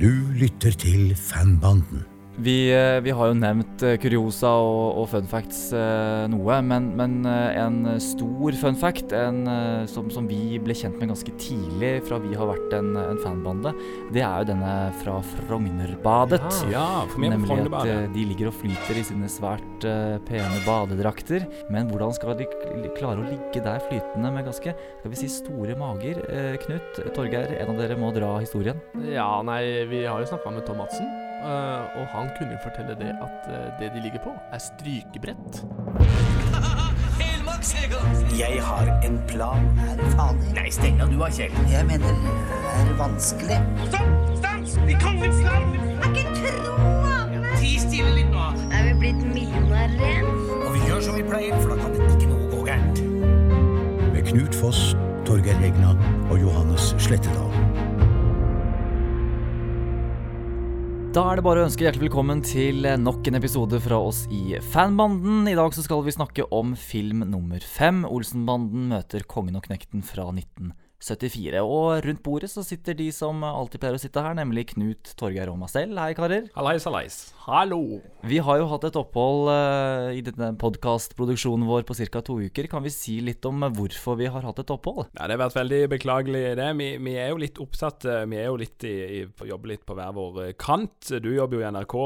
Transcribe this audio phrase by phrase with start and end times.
[0.00, 2.17] Du lytter til Fanbanden.
[2.38, 6.92] Vi, eh, vi, har jo nevnt eh, kuriosa og, og fun facts eh, noe, men,
[6.98, 9.40] men, en stor fun fact en,
[9.90, 13.72] som, som, vi ble kjent med ganske tidlig fra vi har vært en, en fanbande,
[14.14, 16.60] det er jo denne fra Frognerbadet.
[16.70, 21.46] Ja, for meg Nemlig at de ligger og flyter i sine svært eh, pene badedrakter.
[21.72, 22.46] Men hvordan skal de
[22.98, 26.22] klare å ligge der flytende med ganske skal vi si, store mager?
[26.30, 28.78] Eh, Knut, Torgeir, en av dere må dra historien.
[29.10, 31.27] Ja, nei, vi har jo snakka med Tom Madsen.
[31.38, 35.62] Uh, og han kunne jo fortelle det at uh, det de ligger på, er strykebrett.
[38.38, 39.78] Jeg har en plan.
[39.78, 40.52] Er fader.
[40.54, 41.54] Nei, steng av du da, Kjell.
[41.70, 43.58] Jeg mener, det er vanskelig.
[43.88, 44.36] Stopp!
[44.38, 44.76] Stans!
[44.86, 45.74] I kongens land!
[45.74, 46.76] Er kan ikke tro
[47.34, 48.44] ja, Ti stille litt nå.
[48.70, 50.30] Er vi blitt millionærer igjen?
[50.60, 53.02] Og vi gjør som vi pleier, for da kan det ikke noe gå gærent.
[54.14, 54.92] Med Knut Foss,
[55.26, 55.94] Torgeir Regna
[56.30, 57.47] og Johannes Slettedal.
[61.08, 64.58] Da er det bare å ønske hjertelig velkommen til nok en episode fra oss i
[64.60, 65.46] Fanbanden.
[65.48, 68.02] I dag så skal vi snakke om film nummer fem.
[68.04, 70.76] Olsenbanden møter Kongen og Knekten fra 1990.
[70.98, 71.62] 74.
[71.62, 75.50] Og rundt bordet så sitter de som alltid pleier å sitte her, nemlig Knut, Torgeir
[75.52, 75.94] og meg selv.
[76.00, 76.48] Hei, karer.
[76.56, 77.18] Hallais, hallais.
[77.46, 78.00] Hallo.
[78.26, 82.22] Vi har jo hatt et opphold uh, i denne podkastproduksjonen vår på ca.
[82.26, 82.68] to uker.
[82.70, 85.06] Kan vi si litt om hvorfor vi har hatt et opphold?
[85.14, 86.68] Ja, Det har vært veldig beklagelig, det.
[86.82, 88.04] Vi, vi er jo litt oppsatt.
[88.08, 91.14] Eh, vi er jo litt i, i, jobber litt på hver vår eh, kant.
[91.22, 91.98] Du jobber jo i NRK,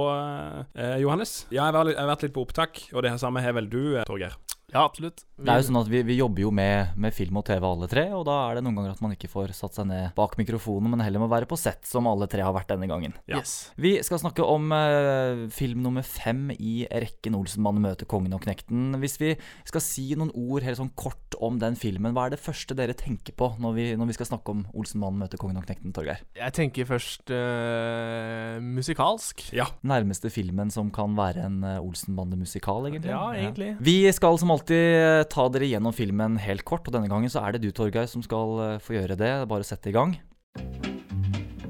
[0.76, 1.36] eh, Johannes.
[1.50, 4.36] Ja, jeg har, vært litt på opptak, og det samme har vel du, Torgeir?
[4.72, 5.26] Ja, absolutt.
[5.36, 5.44] Vi...
[5.44, 7.88] Det er jo sånn at vi, vi jobber jo med, med, film og TV alle
[7.90, 10.38] tre, og da er det noen ganger at man ikke får satt seg ned bak
[10.40, 13.12] mikrofonen, men heller må være på sett, som alle tre har vært denne gangen.
[13.28, 13.42] Ja.
[13.42, 13.72] Yes.
[13.76, 18.96] Vi skal snakke om uh, film nummer fem i rekken Olsenmannen møter kongen og knekten.
[19.02, 19.34] Hvis vi
[19.68, 22.96] skal si noen ord helt sånn kort om den filmen, hva er det første dere
[22.96, 26.24] tenker på når vi, når vi skal snakke om Olsenmannen møter kongen og knekten, Torgeir?
[26.38, 29.44] Jeg tenker først uh, musikalsk.
[29.52, 29.68] Ja.
[29.84, 33.12] Nærmeste filmen som kan være en uh, Olsenbande-musikal, egentlig.
[33.12, 33.74] Ja, egentlig.
[33.74, 33.80] Ja.
[33.92, 37.42] Vi skal som alltid alltid ta dere gjennom filmen helt kort, og denne gangen så
[37.42, 39.32] er det du, Torgeir, som skal eh, få gjøre det.
[39.50, 40.14] Bare sette i gang.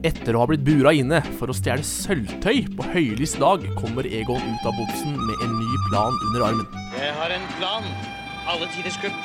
[0.03, 4.43] Etter å ha blitt bura inne for å stjele sølvtøy på høylys dag, kommer Egon
[4.43, 6.67] ut av boksen med en ny plan under armen.
[6.99, 7.87] Jeg har en plan.
[8.51, 9.25] Alle tiders kupp.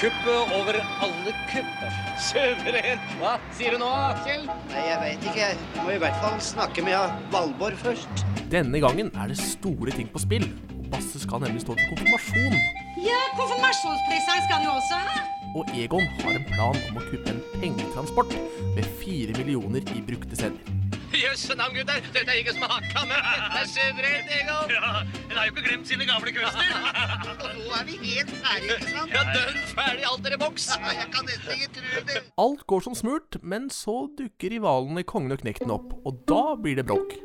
[0.00, 1.98] Kuppet over alle kupper.
[2.18, 3.02] Suveren.
[3.20, 3.92] Hva sier du nå,
[4.24, 4.48] Kjell?
[4.72, 5.50] Nei, Jeg veit ikke.
[5.52, 8.24] Jeg må i hvert fall snakke med Valborg først.
[8.50, 10.48] Denne gangen er det store ting på spill.
[10.94, 12.54] Basse skal nemlig stå til konfirmasjon.
[13.02, 15.22] Ja, konfirmasjonspresang skal han jo også ha.
[15.58, 18.30] Og Egon har en plan om å kuppe en pengetransport
[18.76, 20.70] med fire millioner i brukte sedler.
[21.14, 21.98] Jøsse navn, gutter!
[22.14, 22.86] Dette er ikke med!
[22.94, 24.72] Dette er suverent, Egon!
[24.74, 26.72] Ja, En har jo ikke glemt sine gamle kunster.
[27.42, 29.14] og nå er vi helt ferdige, ikke sant?
[29.14, 30.70] Ja, dønn ferdig, alt er i boks.
[30.78, 32.24] jeg kan nesten ikke tro det.
[32.46, 36.78] Alt går som smurt, men så dukker rivalene Kongen og Knekten opp, og da blir
[36.78, 37.18] det bråk.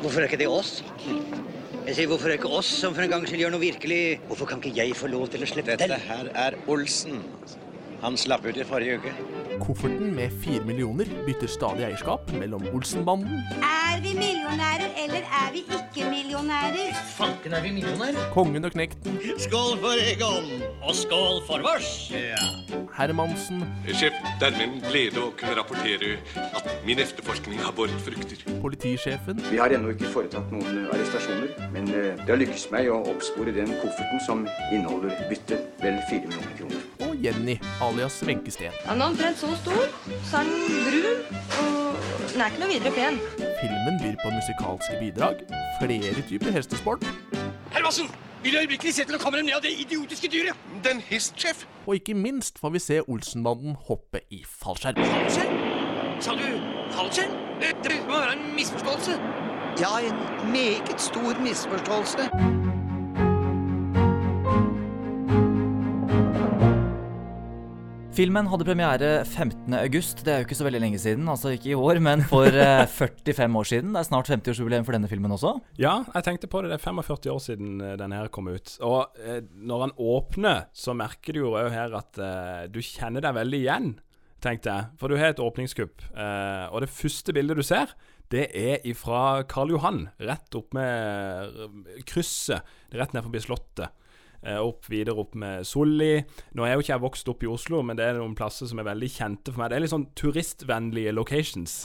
[0.00, 0.80] Hvorfor er ikke det oss?
[1.86, 4.48] Jeg sier, Hvorfor er ikke oss som for en gangs skyld gjør noe virkelig Hvorfor
[4.50, 5.92] kan ikke jeg få lov til å slippe til?
[5.92, 7.22] Dette her er Olsen.
[8.00, 9.12] Han slapp ut i forrige uke.
[9.60, 15.64] Kofferten med fire millioner bytter stadig eierskap mellom Olsenbanden Er vi millionærer, eller er vi
[15.66, 16.94] ikke millionærer?
[17.18, 18.30] Fanken er vi millionærer?
[18.32, 19.18] Kongen og Knekten.
[19.44, 20.48] Skål for Egon!
[20.80, 21.90] Og skål for vårs!
[22.14, 22.40] Ja.
[22.96, 23.66] Hermansen.
[23.92, 28.40] Sjef, det er min glede å kunne rapportere at min etterforskning har båret frukter.
[28.64, 29.44] Politisjefen.
[29.50, 33.52] Vi har ennå ikke foretatt noen arrestasjoner, men eh, det har lykkes meg å oppspore
[33.56, 37.09] den kofferten som inneholder bytte, vel fire millioner kroner.
[37.22, 38.72] Jenny, alias Wenche Steen.
[38.86, 39.84] Han er omtrent så stor,
[40.30, 41.20] så er den brun,
[41.60, 43.20] og den er ikke noe videre pen.
[43.60, 45.44] Filmen byr på musikalske bidrag,
[45.82, 47.06] flere typer hestesport.
[47.72, 48.10] Hermansen!
[48.42, 50.56] Vil du øyeblikkelig se til å dem ned av det idiotiske dyret?
[50.84, 51.66] Den hestsjef.
[51.86, 54.96] Og ikke minst får vi se Olsenbanden hoppe i fallskjerm.
[54.96, 55.60] Fallskjerm?
[56.24, 56.46] Sa du
[56.96, 57.36] fallskjerm?
[57.60, 59.20] Det må være en misforståelse.
[59.80, 62.69] Ja, en meget stor misforståelse.
[68.20, 70.24] Filmen hadde premiere 15.8.
[70.26, 71.28] Det er jo ikke så veldig lenge siden.
[71.32, 73.94] Altså ikke i år, men for 45 eh, år siden.
[73.94, 75.54] Det er snart 50-årsjubileum for denne filmen også.
[75.80, 76.68] Ja, jeg tenkte på det.
[76.68, 78.74] Det er 45 år siden denne den her kom ut.
[78.84, 83.24] Og eh, når den åpner, så merker du jo òg her at eh, du kjenner
[83.24, 83.88] deg veldig igjen,
[84.44, 84.90] tenkte jeg.
[85.00, 86.04] For du har et åpningskupp.
[86.12, 87.96] Eh, og det første bildet du ser,
[88.36, 90.10] det er ifra Karl Johan.
[90.20, 92.68] Rett opp med krysset.
[92.92, 93.96] Rett ned forbi Slottet.
[94.40, 96.22] Eh, opp videre opp med Solli.
[96.56, 98.80] Nå er jo ikke jeg vokst opp i Oslo, men det er noen plasser som
[98.80, 99.70] er veldig kjente for meg.
[99.70, 101.82] Det er litt sånn turistvennlige locations.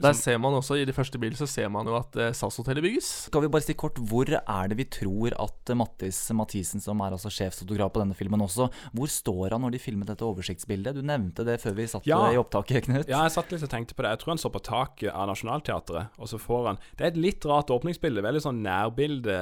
[0.00, 2.82] Der ser man også, I de første bildene så ser man jo at eh, SAS-hotellet
[2.86, 3.08] bygges.
[3.28, 7.00] Skal vi bare si kort, Hvor er det vi tror at eh, Mattis Mathisen, som
[7.04, 10.96] er altså sjefsfotograf på denne filmen også, hvor står han når de filmet dette oversiktsbildet?
[10.96, 12.20] Du nevnte det før vi satt Ja.
[12.32, 13.08] i opptaket, Knut.
[13.10, 14.14] Ja, jeg satt litt og tenkte på det.
[14.16, 17.20] Jeg tror han står på taket av Nationaltheatret, og så får han Det er et
[17.20, 19.38] litt rart åpningsbilde, veldig sånn nærbilde,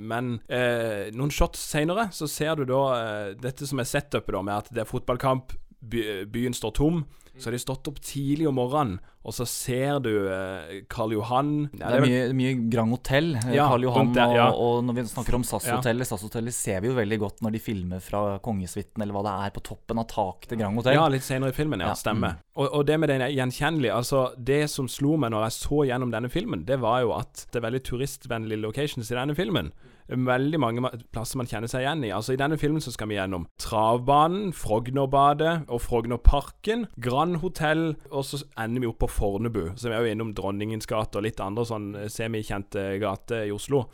[0.00, 4.42] men eh, noen shots seinere så ser du da eh, dette som er setupet, da,
[4.42, 7.04] med at det er fotballkamp, byen står tom.
[7.38, 11.68] Så har de stått opp tidlig om morgenen, og så ser du eh, Karl Johan
[11.70, 14.10] Det er mye, mye Grand Hotell, eh, Ja, Karl Johan.
[14.16, 14.46] der, ja.
[14.50, 15.44] og, og når vi snakker om.
[15.46, 19.34] SAS-hotellet SAS-hotellet ser vi jo veldig godt når de filmer fra Kongesuiten, eller hva det
[19.44, 20.98] er, på toppen av taket til Grand Hotell.
[20.98, 21.84] Ja, litt senere i filmen.
[21.86, 22.40] Ja, Stemmer.
[22.40, 22.42] mm.
[22.58, 26.10] Og, og det med det gjenkjennelige Altså, det som slo meg når jeg så gjennom
[26.10, 29.70] denne filmen, det var jo at det er veldig turistvennlige locations i denne filmen.
[30.08, 32.12] Veldig mange plasser man kjenner seg igjen i.
[32.14, 38.24] Altså I denne filmen så skal vi gjennom Travbanen, Frognerbadet og Frognerparken, Grand Hotell, og
[38.24, 39.74] så ender vi opp på Fornebu.
[39.76, 43.52] Så vi er jo innom Dronningens gate og litt andre sånn eh, semikjente gater i
[43.52, 43.84] Oslo.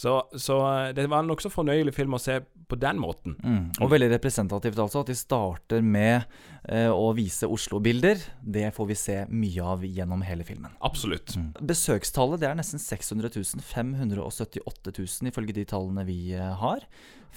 [0.00, 2.38] Så, så eh, det var en nokså fornøyelig film å se
[2.70, 3.34] på den måten.
[3.42, 3.66] Mm.
[3.82, 6.22] Og veldig representativt altså at de starter med
[6.70, 8.22] eh, å vise Oslo-bilder.
[8.40, 10.72] Det får vi se mye av gjennom hele filmen.
[10.86, 11.34] Absolutt.
[11.60, 13.64] Besøkstallet det er nesten 600 000.
[13.70, 16.86] 578 000 ifølge de tallene vi eh, har.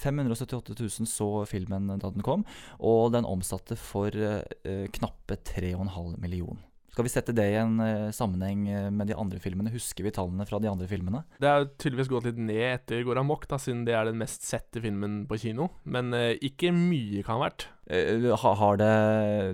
[0.00, 2.42] 578 000 så filmen da den kom,
[2.82, 6.58] og den omsatte for eh, knappe 3,5 million.
[6.94, 9.72] Skal vi sette det i en eh, sammenheng eh, med de andre filmene?
[9.74, 11.24] Husker vi tallene fra de andre filmene?
[11.42, 14.46] Det er tydeligvis gått litt ned etter Går Amok, da, siden det er den mest
[14.46, 15.72] sette filmen på kino.
[15.90, 17.66] Men eh, ikke mye kan ha vært.
[17.84, 18.92] Har det,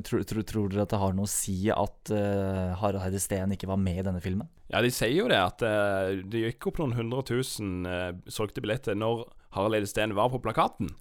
[0.06, 3.56] tror, tror, tror dere at det har noe å si at uh, Harald Heide Steen
[3.56, 4.46] ikke var med i denne filmen?
[4.70, 8.62] Ja, de sier jo det, at uh, det gikk opp noen hundre tusen uh, solgte
[8.62, 9.24] billetter når
[9.56, 10.92] Harald Eide Steen var på plakaten.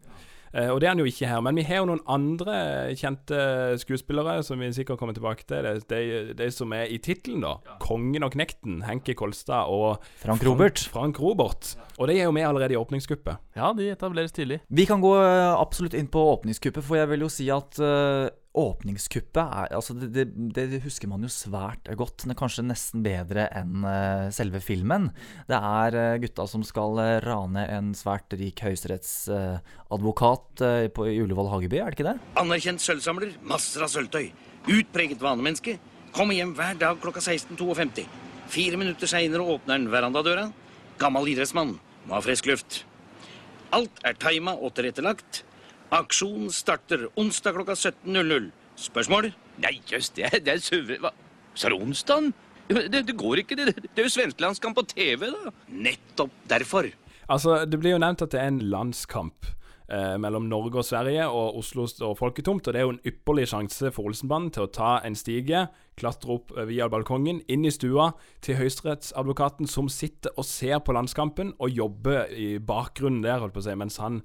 [0.53, 1.41] Eh, og det er han jo ikke her.
[1.45, 2.57] Men vi har jo noen andre
[2.97, 3.39] kjente
[3.81, 5.67] skuespillere som vi sikkert kommer tilbake til.
[5.89, 7.57] Det er de, de som er i tittelen, da.
[7.79, 10.85] 'Kongen og knekten', Henki Kolstad og Frank Robert.
[10.91, 11.75] Frank Robert.
[11.99, 13.39] Og de er jo med allerede i åpningskuppet.
[13.55, 14.61] Ja, de etableres tidlig.
[14.69, 18.29] Vi kan gå eh, absolutt inn på åpningskuppet, for jeg vil jo si at eh,
[18.59, 20.25] åpningskuppet er altså det, det,
[20.55, 22.23] det husker man jo svært godt.
[22.25, 25.09] Det er kanskje nesten bedre enn eh, selve filmen.
[25.49, 31.77] Det er eh, gutta som skal eh, rane en svært rik høyesterettsadvokat i Ullevål Hageby,
[31.79, 32.17] er det ikke det?
[32.41, 34.27] Anerkjent sølvsamler, masser av sølvtøy.
[34.69, 35.79] Utpreget vanemenneske.
[36.15, 38.05] Kommer hjem hver dag klokka 16.52.
[38.49, 40.49] Fire minutter seinere åpner han verandadøra.
[40.99, 41.77] Gammel idrettsmann.
[42.07, 42.83] Må ha frisk luft.
[43.75, 45.43] Alt er tima og tilrettelagt.
[45.95, 48.51] Aksjonen starter onsdag klokka 17.00.
[48.79, 49.31] Spørsmål?
[49.59, 51.11] Nei, jøss, det, er- det er suveren Hva?
[51.57, 52.29] Sa er onsdag?
[52.69, 55.51] Det, det går ikke, det, det er jo svenskelandskamp på TV, da.
[55.73, 56.91] Nettopp derfor.
[57.27, 59.47] Altså, Det blir jo nevnt at det er en landskamp
[59.89, 62.69] eh, mellom Norge og Sverige og Oslo står folketomt.
[62.69, 65.65] Og det er jo en ypperlig sjanse for Olsenbanen til å ta en stige,
[65.99, 68.11] klatre opp via balkongen, inn i stua
[68.45, 73.65] til høyesterettsadvokaten som sitter og ser på landskampen og jobber i bakgrunnen der, holdt på
[73.65, 74.21] å si, mens han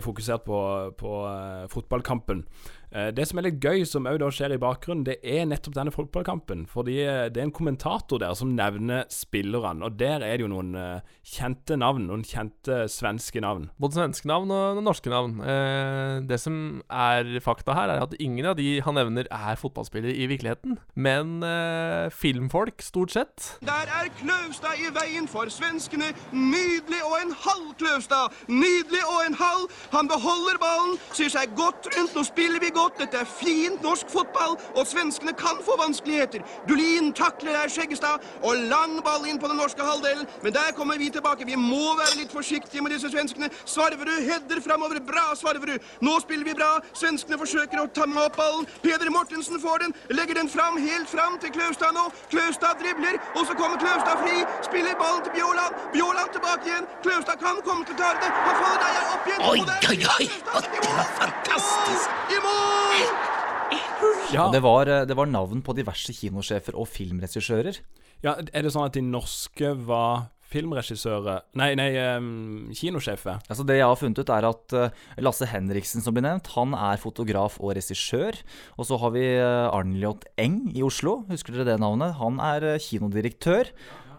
[0.00, 0.58] fokusert på,
[0.98, 2.46] på eh, fotballkampen.
[2.92, 5.94] Eh, det som er litt gøy, som òg skjer i bakgrunnen, det er nettopp denne
[5.94, 6.66] fotballkampen.
[6.70, 10.50] Fordi eh, det er en kommentator der som nevner spillerne, og der er det jo
[10.52, 12.06] noen eh, kjente navn.
[12.10, 13.70] Noen kjente svenske navn.
[13.80, 15.38] Både svenske navn og norske navn.
[15.40, 20.12] Eh, det som er fakta her, er at ingen av de han nevner, er fotballspillere
[20.12, 20.76] i virkeligheten.
[20.94, 21.40] Men
[22.12, 23.46] filmfolk, stort sett.
[23.64, 26.10] Der er Kløvstad i veien for svenskene.
[26.32, 28.34] Nydelig og en halv Kløvstad.
[28.50, 29.66] Nydelig og en halv.
[29.94, 32.16] Han beholder ballen, syr seg godt rundt.
[32.16, 32.81] Nå spiller vi godt.
[32.98, 36.42] Dette er fint norsk fotball, og svenskene kan få vanskeligheter.
[36.68, 40.26] Dulin takler der Skjeggestad, og lang ball inn på den norske halvdelen.
[40.42, 41.46] Men der kommer vi tilbake.
[41.46, 43.50] Vi må være litt forsiktige med disse svenskene.
[43.64, 45.00] Svarverud header framover.
[45.06, 45.78] Bra, Svarverud.
[46.00, 46.72] Nå spiller vi bra.
[46.92, 48.66] Svenskene forsøker å ta med opp ballen.
[48.82, 49.96] Peder Mortensen får den.
[50.10, 52.08] Legger den fram, helt fram til Kløvstad nå.
[52.30, 54.42] Kløvstad dribler, og så kommer Kløvstad fri.
[54.68, 55.80] Spiller ballen til Bjåland.
[55.96, 56.90] Bjåland tilbake igjen.
[57.06, 58.30] Kløvstad kan komme til å klare det.
[58.46, 59.48] Han faller der opp igjen.
[59.50, 59.60] Oi,
[59.90, 60.30] oi, oi!
[60.72, 62.20] Det var fantastisk!
[62.30, 62.71] I mål!
[64.32, 64.46] Ja.
[64.48, 67.80] Det var, eh, det var navn på diverse kinosjefer og filmregissører.
[68.22, 73.40] Ja, Er det sånn at de norske var filmregissører Nei, nei um, kinosjefer.
[73.48, 76.76] Altså Det jeg har funnet ut, er at eh, Lasse Henriksen, som blir nevnt, han
[76.76, 78.36] er fotograf og regissør.
[78.76, 81.22] Og så har vi uh, Arnljot Eng i Oslo.
[81.30, 82.16] Husker dere det navnet?
[82.20, 83.72] Han er eh, kinodirektør.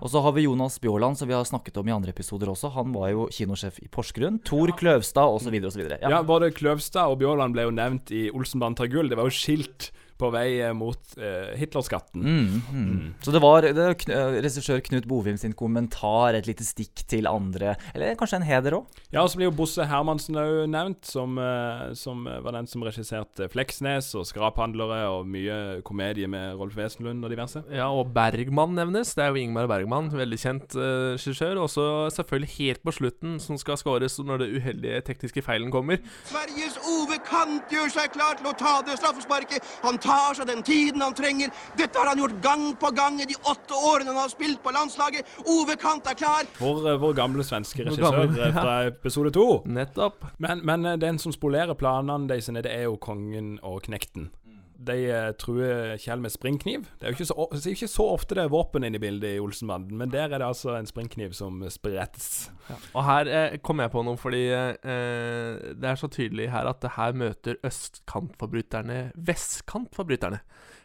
[0.03, 2.73] Og så har vi Jonas Bjaaland, som vi har snakket om i andre episoder også.
[2.75, 4.41] Han var jo kinosjef i Porsgrunn.
[4.43, 5.55] Tor Kløvstad osv.
[5.63, 5.85] osv.
[6.01, 6.19] Ja.
[6.27, 9.07] Både Kløvstad og Bjørland ble jo nevnt i Olsenbanen tar gull.
[9.07, 12.23] Det var jo skilt på vei eh, mot eh, Hitlerskatten.
[12.23, 13.07] Mm, mm.
[13.25, 17.29] Så det var, det var eh, regissør Knut Bovim sin kommentar, et lite stikk til
[17.29, 19.01] andre, eller kanskje en heder òg?
[19.13, 22.83] Ja, og så blir jo Bosse Hermansen òg nevnt, som, eh, som var den som
[22.85, 27.63] regisserte Fleksnes og Skraphandlere og mye komedie med Rolf Wesenlund og diverse.
[27.73, 29.13] Ja, og Bergman nevnes.
[29.15, 31.61] Det er jo Ingmar Bergman, veldig kjent eh, regissør.
[31.63, 36.01] Og så selvfølgelig helt på slutten, som skal skåres når det uheldige tekniske feilen kommer.
[36.29, 39.65] Sveriges Ove Kant gjør seg klar til å ta det straffesparket.
[39.83, 41.53] Han tar seg den tiden han trenger.
[41.79, 44.73] Dette har han gjort gang på gang i de åtte årene han har spilt på
[44.75, 45.27] landslaget.
[45.47, 46.47] Ove Kant er klar.
[46.59, 49.47] Vår, eh, vår gamle svenske regissør gamle, eh, fra episode to.
[49.65, 50.25] Nettopp.
[50.37, 54.29] Men, men eh, den som spolerer planene deres, det er jo kongen og knekten.
[54.77, 56.85] De eh, truer Kjell med springkniv.
[56.99, 59.03] Det er jo ikke så, det er ikke så ofte det er våpen inne i
[59.03, 62.49] bildet i Olsenbanden, men der er det altså en springkniv som sprettes.
[62.93, 66.81] Og her eh, kom jeg på noe, fordi eh, det er så tydelig her at
[66.83, 70.41] det her møter østkantforbryterne vestkantforbryterne.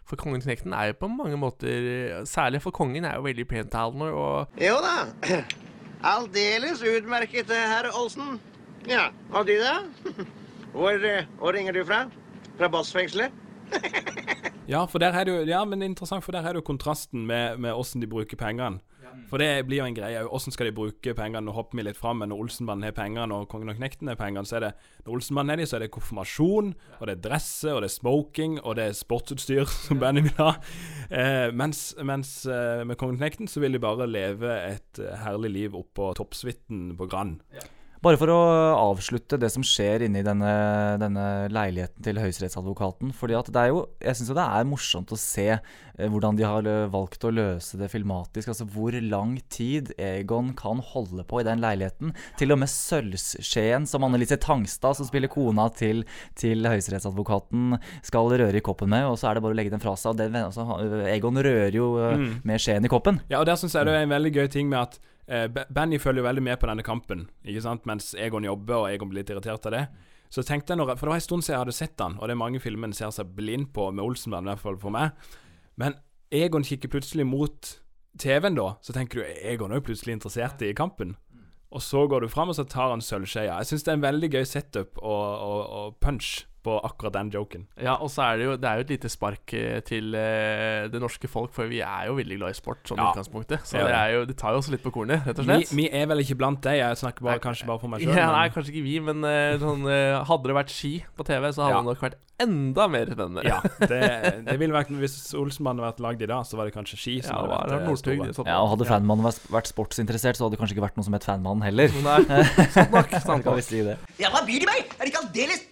[0.08, 4.06] For kongen Knekten er jo på mange måter Særlig for kongen er jo veldig pentalende
[4.16, 4.94] og Jo da.
[6.14, 8.38] Aldeles utmerket, herr Olsen.
[8.88, 9.80] Ja, og du da?
[10.72, 12.04] Hvor, eh, hvor ringer du fra?
[12.58, 13.32] Fra Bossfengselet?
[14.68, 17.26] Ja, for der er det jo Ja, men interessant, for der er det jo kontrasten
[17.26, 18.80] med, med hvordan de bruker pengene.
[19.28, 20.20] For det blir jo en greie.
[20.22, 21.44] hvordan skal de bruke pengene?
[21.44, 24.18] Nå hopper vi litt fram, men når Olsenbanden har pengene, og Kongen og Knekten har
[24.20, 24.72] pengene, så er det
[25.06, 27.96] Når Olsenbanden er de, så er det konfirmasjon, og det er dresser, og det er
[27.96, 30.52] smoking, og det er sportsutstyr som bandet vil ha.
[31.10, 35.18] Eh, mens mens eh, med Kongen og Knekten så vil de bare leve et eh,
[35.24, 37.40] herlig liv oppå toppsuiten på Grand.
[37.98, 38.38] Bare for å
[38.92, 40.50] avslutte det som skjer inni denne,
[41.02, 43.10] denne leiligheten til høyesterettsadvokaten.
[43.12, 46.44] fordi at det er jo, Jeg syns det er morsomt å se eh, hvordan de
[46.46, 48.52] har eh, valgt å løse det filmatisk.
[48.52, 52.14] Altså hvor lang tid Egon kan holde på i den leiligheten.
[52.38, 56.04] Til og med sølvskjeen som Annelise Tangstad, som spiller kona til,
[56.38, 59.08] til høyesterettsadvokaten, skal røre i koppen med.
[59.10, 60.14] Og så er det bare å legge den fra seg.
[60.14, 60.68] Og det, altså,
[61.10, 62.40] Egon rører jo eh, Mm.
[62.46, 63.18] med skjeen i koppen.
[63.30, 64.96] Ja, og der syns jeg det er en veldig gøy ting med at
[65.28, 67.84] Benny følger jo veldig med på denne kampen, ikke sant?
[67.88, 69.82] mens Egon jobber, og Egon blir litt irritert av det.
[70.32, 72.28] Så tenkte jeg når, For det var en stund siden jeg hadde sett han, og
[72.28, 74.94] det er mange filmer en ser seg blind på med Olsenband, i hvert fall for
[74.94, 75.16] meg.
[75.80, 75.96] Men
[76.32, 77.70] Egon kikker plutselig mot
[78.20, 81.16] TV-en da, så tenker du Egon er jo plutselig interessert i kampen.
[81.68, 83.58] Og så går du fram, og så tar han sølvskeia.
[83.60, 87.30] Jeg syns det er en veldig gøy setup og, og, og punch på akkurat den
[87.30, 87.66] joken.
[87.80, 90.88] Ja, og så er det jo Det er jo et lite spark eh, til uh,
[90.90, 93.12] det norske folk, for vi er jo veldig glad i sport sånn Ja.
[93.12, 93.62] utgangspunktet.
[93.64, 93.86] Så Ja.
[93.86, 95.76] det, er jo, det tar jo også litt på kornet, rett og Vi, slett.
[95.78, 98.16] vi er vel ikke blant deg, jeg snakker bare, kanskje bare for meg sjøl.
[98.16, 101.46] Ja, nei, kanskje ikke vi, men uh, sånn, uh, hadde det vært ski på TV,
[101.54, 101.82] så hadde Ja.
[101.84, 103.42] det nok vært enda mer spennende.
[103.46, 103.60] Ja,
[103.90, 106.98] det, det ville vært Hvis Olsenmannen hadde vært lagd i dag, så var det kanskje
[106.98, 108.46] ski som Ja, hadde vært sånn.
[108.46, 111.14] Ja, og Hadde fanmannen vært, vært sportsinteressert, så hadde det kanskje ikke vært noe som
[111.18, 111.90] het Fanmannen heller.
[112.02, 112.42] Nei,
[112.74, 113.98] sant nok, sant kan vi si det.
[114.22, 114.86] Ja, hva byr de meg?
[114.98, 115.66] Er de ikke aldeles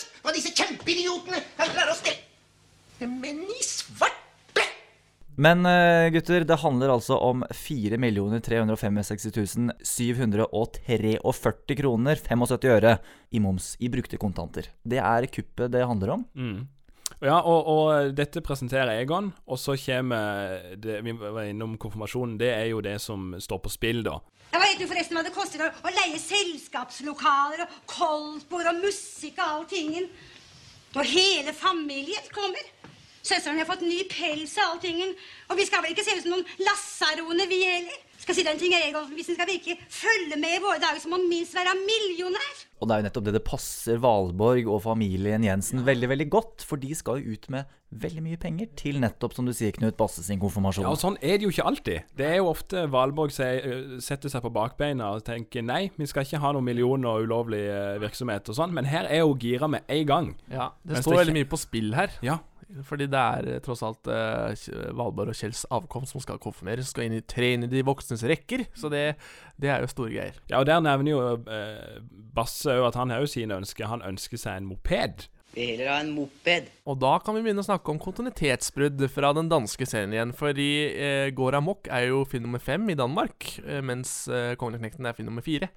[0.00, 2.26] grenseløst hva disse kjempeidiotene kan klare å stelle?
[3.00, 4.64] Men i svarte!
[5.40, 12.98] Men eh, gutter, det handler altså om 4 365 743 kroner 75 øre
[13.30, 14.68] i moms i brukte kontanter.
[14.84, 16.26] Det er kuppet det handler om.
[16.36, 16.68] Mm.
[17.20, 22.38] Ja, og, og dette presenterer Egon, og så kommer det, Vi var innom konfirmasjonen.
[22.40, 24.18] Det er jo det som står på spill, da.
[24.50, 29.38] Jeg vet jo forresten hva det koster å, å leie selskapslokaler og koldtbord og musikk
[29.38, 30.08] og all tingen.
[30.96, 32.64] Og hele familien kommer.
[33.22, 35.12] Søsteren har fått ny pels og all tingen.
[35.50, 38.06] Og vi skal vel ikke se ut som noen lasaroner, vi heller.
[38.20, 39.06] Skal si deg en ting, Egon.
[39.16, 42.58] Hvis en skal virkelig følge med i våre dager, så må en minst være millionær.
[42.80, 46.64] Og det er jo nettopp det det passer Valborg og familien Jensen veldig veldig godt.
[46.68, 49.96] For de skal jo ut med veldig mye penger til nettopp, som du sier, Knut
[49.98, 50.84] Basse sin konfirmasjon.
[50.86, 52.12] Ja, og Sånn er det jo ikke alltid.
[52.20, 56.28] Det er jo ofte Valborg øh, setter seg på bakbeina og tenker nei, vi skal
[56.28, 57.64] ikke ha noen millioner og ulovlig
[58.04, 60.30] virksomhet og sånn, men her er hun gira med en gang.
[60.52, 62.14] Ja, det står det veldig ikke- mye på spill her.
[62.24, 62.38] Ja.
[62.86, 66.92] Fordi det er eh, tross alt eh, Valborg og Kjells avkomst som skal konfirmeres.
[66.92, 68.66] Skal inn i, tre inn i de voksnes rekker.
[68.78, 69.04] Så det,
[69.60, 70.40] det er jo store greier.
[70.50, 72.00] Ja, og der nevner jo øh,
[72.34, 73.90] Basse at han har jo sine ønsker.
[73.90, 75.28] Han ønsker seg en moped.
[75.50, 76.68] Vil heller ha en moped.
[76.86, 80.34] Og da kan vi begynne å snakke om kontinuitetsbrudd fra den danske serien igjen.
[80.36, 84.86] Fordi eh, Går amok er jo film nummer fem i Danmark, eh, mens eh, Kongen
[84.86, 85.72] er film nummer fire.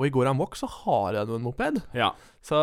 [0.00, 1.82] Og i Går amok så har jeg noen en moped.
[1.92, 2.14] Ja.
[2.40, 2.56] Så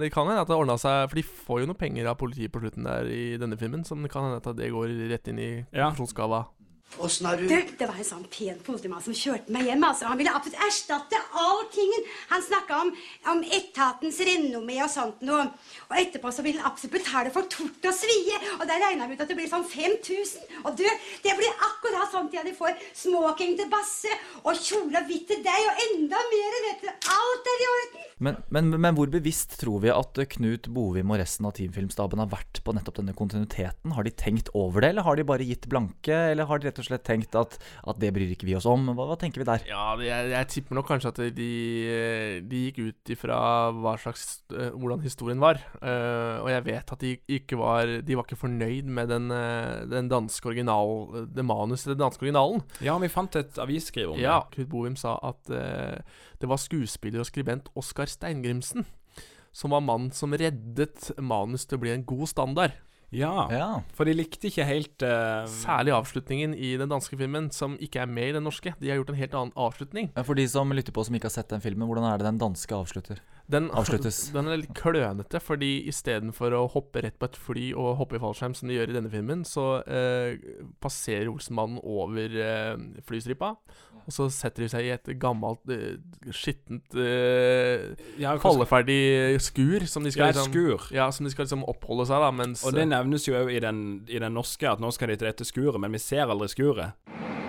[0.00, 2.52] det kan hende at det ordna seg For de får jo noe penger av politiet
[2.54, 5.42] på slutten der i denne filmen, så det kan hende at det går rett inn
[5.42, 5.90] i Ja.
[6.98, 9.84] Åssen har Du, det var en sånn pen politimann som kjørte meg hjem.
[9.86, 10.08] altså.
[10.10, 12.04] Han ville absolutt erstatte alltingen.
[12.32, 12.92] Han snakka om,
[13.32, 15.46] om etatens renommé og sånt noe.
[15.88, 18.38] Og etterpå så ville han absolutt betale for tort og svie.
[18.58, 20.60] Og der regna vi ut at det blir sånn 5000.
[20.62, 20.84] Og du,
[21.24, 25.28] det blir akkurat sånn til jeg de får smoking til Basse og kjole og hvitt
[25.30, 26.90] til deg og enda mer, vet du.
[27.16, 28.08] Alt er i orden.
[28.22, 32.30] Men, men, men hvor bevisst tror vi at Knut Bovim og resten av teamfilmstaben har
[32.30, 33.96] vært på nettopp denne kontinuiteten?
[33.96, 36.14] Har de tenkt over det, eller har de bare gitt blanke?
[36.30, 38.90] Eller har de rett og slett tenkt at, at det bryr ikke vi oss om?
[38.92, 39.64] Hva, hva tenker vi der?
[39.68, 41.50] Ja, jeg, jeg tipper nok kanskje at de,
[42.48, 43.38] de gikk ut ifra
[43.76, 45.60] hva slags eh, hvordan historien var.
[45.80, 49.82] Uh, og jeg vet at de ikke var De var ikke fornøyd med den, eh,
[49.90, 52.64] den danske original Det manuset til den danske originalen.
[52.84, 54.56] Ja, vi fant et avisskriv om Ja, det.
[54.56, 56.00] Knut Bohim sa at uh,
[56.42, 58.86] det var skuespiller og skribent Oskar Steingrimsen
[59.52, 62.78] som var mannen som reddet manus til å bli en god standard.
[63.52, 65.44] Ja, for de likte ikke helt uh...
[65.50, 68.72] Særlig avslutningen i den danske filmen, som ikke er med i den norske.
[68.80, 70.10] De har gjort en helt annen avslutning.
[70.16, 72.30] Ja, For de som lytter på som ikke har sett den filmen, hvordan er det
[72.30, 73.20] den danske avslutter?
[73.52, 74.18] Den, avsluttes?
[74.34, 78.22] Den er litt klønete, fordi istedenfor å hoppe rett på et fly og hoppe i
[78.22, 80.36] fallskjerm, som de gjør i denne filmen, så eh,
[80.82, 83.52] passerer Olsenmannen over eh, flystripa.
[84.02, 86.00] Og så setter de seg i et gammelt, eh,
[86.34, 89.84] skittent, eh, Ja, falleferdig skur.
[89.86, 90.88] Som de skal, Ja, liksom, skur.
[90.96, 92.32] Ja, som de skal liksom oppholde seg, da.
[92.34, 95.16] Mens Og det nevnes jo òg i, den- i den norske at nå skal de
[95.20, 96.96] til dette skuret, men vi ser aldri skuret.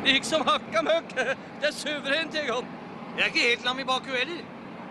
[0.03, 1.15] Det gikk som hakka møkk.
[1.15, 2.67] Det er suverent, Egon.
[3.17, 4.43] Jeg er ikke helt lam i baku heller.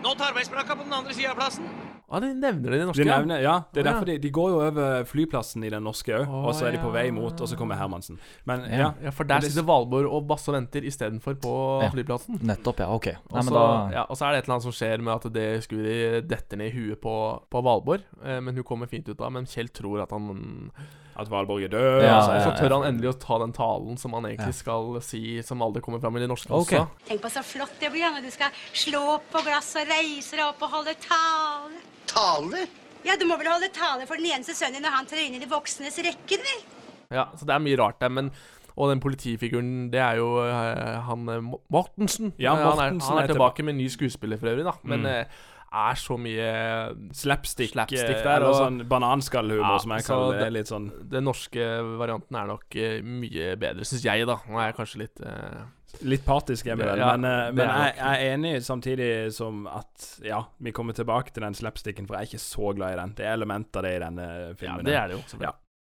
[0.03, 1.67] Nå tar arbeidsbrakka på den andre sida av plassen.
[2.13, 3.01] Ja, de nevner det i den norske.
[3.01, 6.13] De nevner, ja, det er derfor de, de går jo over flyplassen i den norske
[6.13, 8.19] òg, og så er de på vei mot, og så kommer Hermansen.
[8.45, 11.53] Men Ja, ja, ja for der det- sitter Valborg og Basse og venter istedenfor på
[11.81, 11.89] Ja.
[11.89, 12.37] flyplassen.
[12.43, 12.89] Nettopp, ja.
[12.93, 13.05] Ok.
[13.07, 15.01] Nei, Og men så, da ja, og så er det et eller annet som skjer
[15.01, 17.15] med at det skuret detter ned i huet på,
[17.49, 18.03] på Valborg.
[18.23, 20.69] Eh, men hun kommer fint ut av Men Kjell tror at han
[21.15, 22.01] At Valborg er død.
[22.01, 24.59] Ja, altså, så tør han endelig å ta den talen som han egentlig Ja.
[24.63, 26.79] skal si, som aldri kommer fram i det norske okay.
[26.79, 27.05] også.
[27.09, 30.45] Tenk på så flott det blir når du skal slå på glass og reise deg
[30.47, 31.83] opp og holde tale.
[32.09, 32.65] Tale?
[33.05, 35.43] Ja, du må vel holde tale for den eneste sønnen når han trer inn i
[35.43, 36.65] de voksnes rekker, vel?
[37.13, 38.33] Ja, så det er mye rart der, men
[38.73, 42.31] og den politifiguren, det er jo uh, han eh, Mortensen.
[42.41, 44.73] Ja, Mortensen han, er, han er er tilbake med ny skuespiller for øvrig, da.
[44.81, 45.35] Men Mm.
[45.73, 46.47] Er så mye
[47.17, 48.43] Slapstick, slapstick eh, der.
[48.45, 50.41] og- sånn bananskallhumor, som jeg så kaller det.
[50.43, 51.67] Det litt sånn Den norske
[51.99, 54.37] varianten er nok eh, mye bedre, syns jeg, da.
[54.49, 55.63] Nå er jeg kanskje litt uh,
[56.09, 59.67] Litt partisk jeg, vel, Ja, men, uh, men er jeg, jeg er enig samtidig som
[59.67, 63.01] at Ja, vi kommer tilbake til den slapsticken, for jeg er ikke så glad i
[63.01, 63.13] den.
[63.17, 64.85] Det er elementer av det i denne filmen.
[64.85, 65.41] Ja, det er det jo.
[65.45, 65.53] Ja.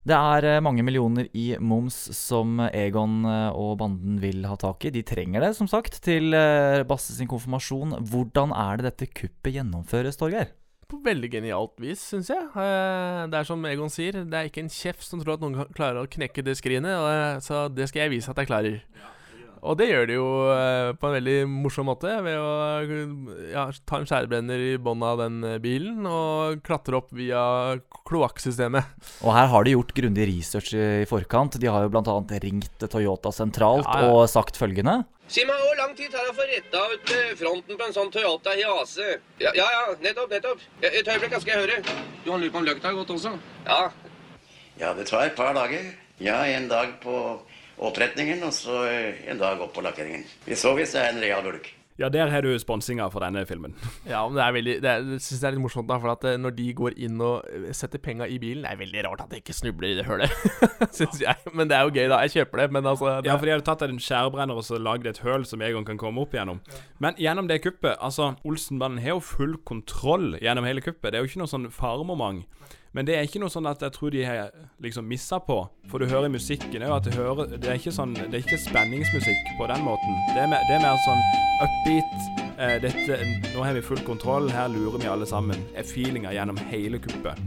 [0.06, 4.86] Det er eh, mange millioner i moms som Egon eh, og banden vil ha tak
[4.86, 4.92] i.
[4.94, 7.96] De trenger det, som sagt, til eh, Basse sin konfirmasjon.
[8.06, 10.52] Hvordan er det dette kuppet gjennomføres, Torgeir?
[10.86, 12.46] På veldig genialt vis, syns jeg.
[12.54, 15.66] Eh, Det er som Egon sier, det er ikke en kjeft som tror at noen
[15.74, 18.78] klarer å knekke det skrinet, så det skal jeg vise at jeg klarer.
[19.66, 22.50] Og det gjør de jo eh, på en veldig morsom måte, ved å
[23.50, 27.42] ja, ta en skjærebrenner i bånn av den eh, bilen og klatre opp via
[28.06, 28.94] kloakksystemet.
[29.26, 31.58] Og her har de gjort grundig research i forkant.
[31.58, 32.16] De har jo bl.a.
[32.46, 34.14] ringt Toyota sentralt Ja, ja.
[34.14, 35.00] og sagt følgende.
[35.26, 37.94] Si meg, hvor lang tid tar det å få retta ut eh, fronten på en
[37.96, 39.16] sånn Toyota Hiase?
[39.42, 40.62] Ja, ja, ja, nettopp, nettopp.
[40.86, 41.96] Et øyeblikk, da skal jeg høre.
[42.22, 43.34] Du har lurt på om løkta har gått også?
[43.66, 43.80] Ja.
[44.78, 45.90] Ja, det tar et par dager.
[46.22, 47.16] Ja, en dag på
[47.78, 48.84] oppretningen, og så
[49.28, 50.24] en dag opp på lakkeringen.
[50.46, 51.72] Vi så hvis det er en real bulk.
[51.96, 53.72] Ja, der har du sponsinga for denne filmen.
[54.12, 55.96] Ja, men det er veldig Det, er, det synes jeg er litt morsomt, da.
[56.02, 58.80] For at eh, når de går inn og eh, setter penga i bilen, det er
[58.82, 60.34] veldig rart at de ikke snubler i det hølet.
[60.98, 61.54] syns jeg.
[61.56, 62.20] Men det er jo gøy, da.
[62.26, 64.80] Jeg kjøper det, men altså det, Ja, for de hadde tatt en skjærebrenner og så
[64.80, 66.60] lagd et høl som Egon kan komme opp gjennom.
[67.00, 71.14] Men gjennom det kuppet Altså, Olsenbanden har jo full kontroll gjennom hele kuppet.
[71.14, 72.44] Det er jo ikke noe sånn faremoment.
[72.96, 75.58] Men det er ikke noe sånn at jeg tror de har liksom missa på.
[75.90, 78.56] For du hører i musikken òg at hører, det er ikke sånn Det er ikke
[78.62, 80.16] spenningsmusikk på den måten.
[80.32, 81.20] Det er mer, det er mer sånn
[81.66, 82.46] upbeat.
[82.56, 83.18] Eh, dette,
[83.52, 85.60] nå har vi full kontroll, her lurer vi alle sammen.
[85.76, 87.42] Er feelinga gjennom hele kuppet.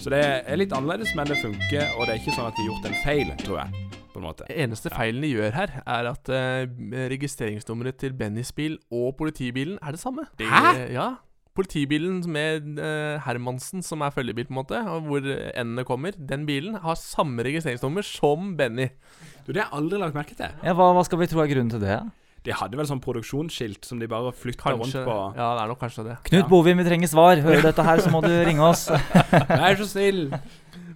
[0.00, 1.84] Så det er litt annerledes, men det funker.
[1.98, 3.84] Og det er ikke sånn at de har gjort en feil, tror jeg.
[4.14, 4.46] På en måte.
[4.48, 6.64] eneste feilen de gjør her, er at eh,
[7.12, 10.28] registreringsnummeret til Bennys bil og politibilen er det samme.
[10.40, 10.86] Hæ?
[10.94, 11.08] Ja.
[11.54, 16.48] Politibilen med eh, Hermansen, som er følgebil, på en måte, og hvor endene kommer, den
[16.48, 18.88] bilen har samme registreringsnummer som Benny.
[19.46, 20.50] Du, Det har jeg aldri lagt merke til.
[20.66, 22.00] Ja, hva, hva skal vi tro er grunnen til det?
[22.44, 25.14] De hadde vel sånn produksjonsskilt som de bare flytta rundt på.
[25.32, 26.16] Ja, det er nok kanskje det.
[26.26, 27.40] Knut Bovim, vi trenger svar.
[27.40, 28.82] Hører du dette her, så må du ringe oss.
[29.48, 30.26] Vær så snill.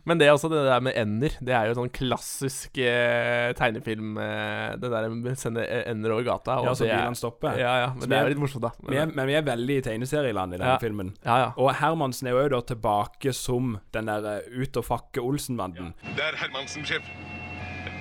[0.08, 1.34] Men det er også det der med ender.
[1.44, 6.24] Det er jo sånn klassisk eh, tegnefilm eh, Det der med å sende ender over
[6.30, 6.56] gata.
[6.62, 7.44] og Ja, så vil han stoppe.
[7.52, 7.60] stopper.
[7.60, 8.72] Ja, ja, men Så det er jo litt morsomt, da.
[8.88, 10.78] Vi er, men vi er veldig i tegneserieland i denne Ja.
[10.82, 11.12] filmen.
[11.24, 11.48] Ja, ja.
[11.60, 15.92] Og Hermansen er jo da tilbake som den der eh, ut og fakke Olsenbanden.
[16.16, 17.04] Det er Hermansen, sjef.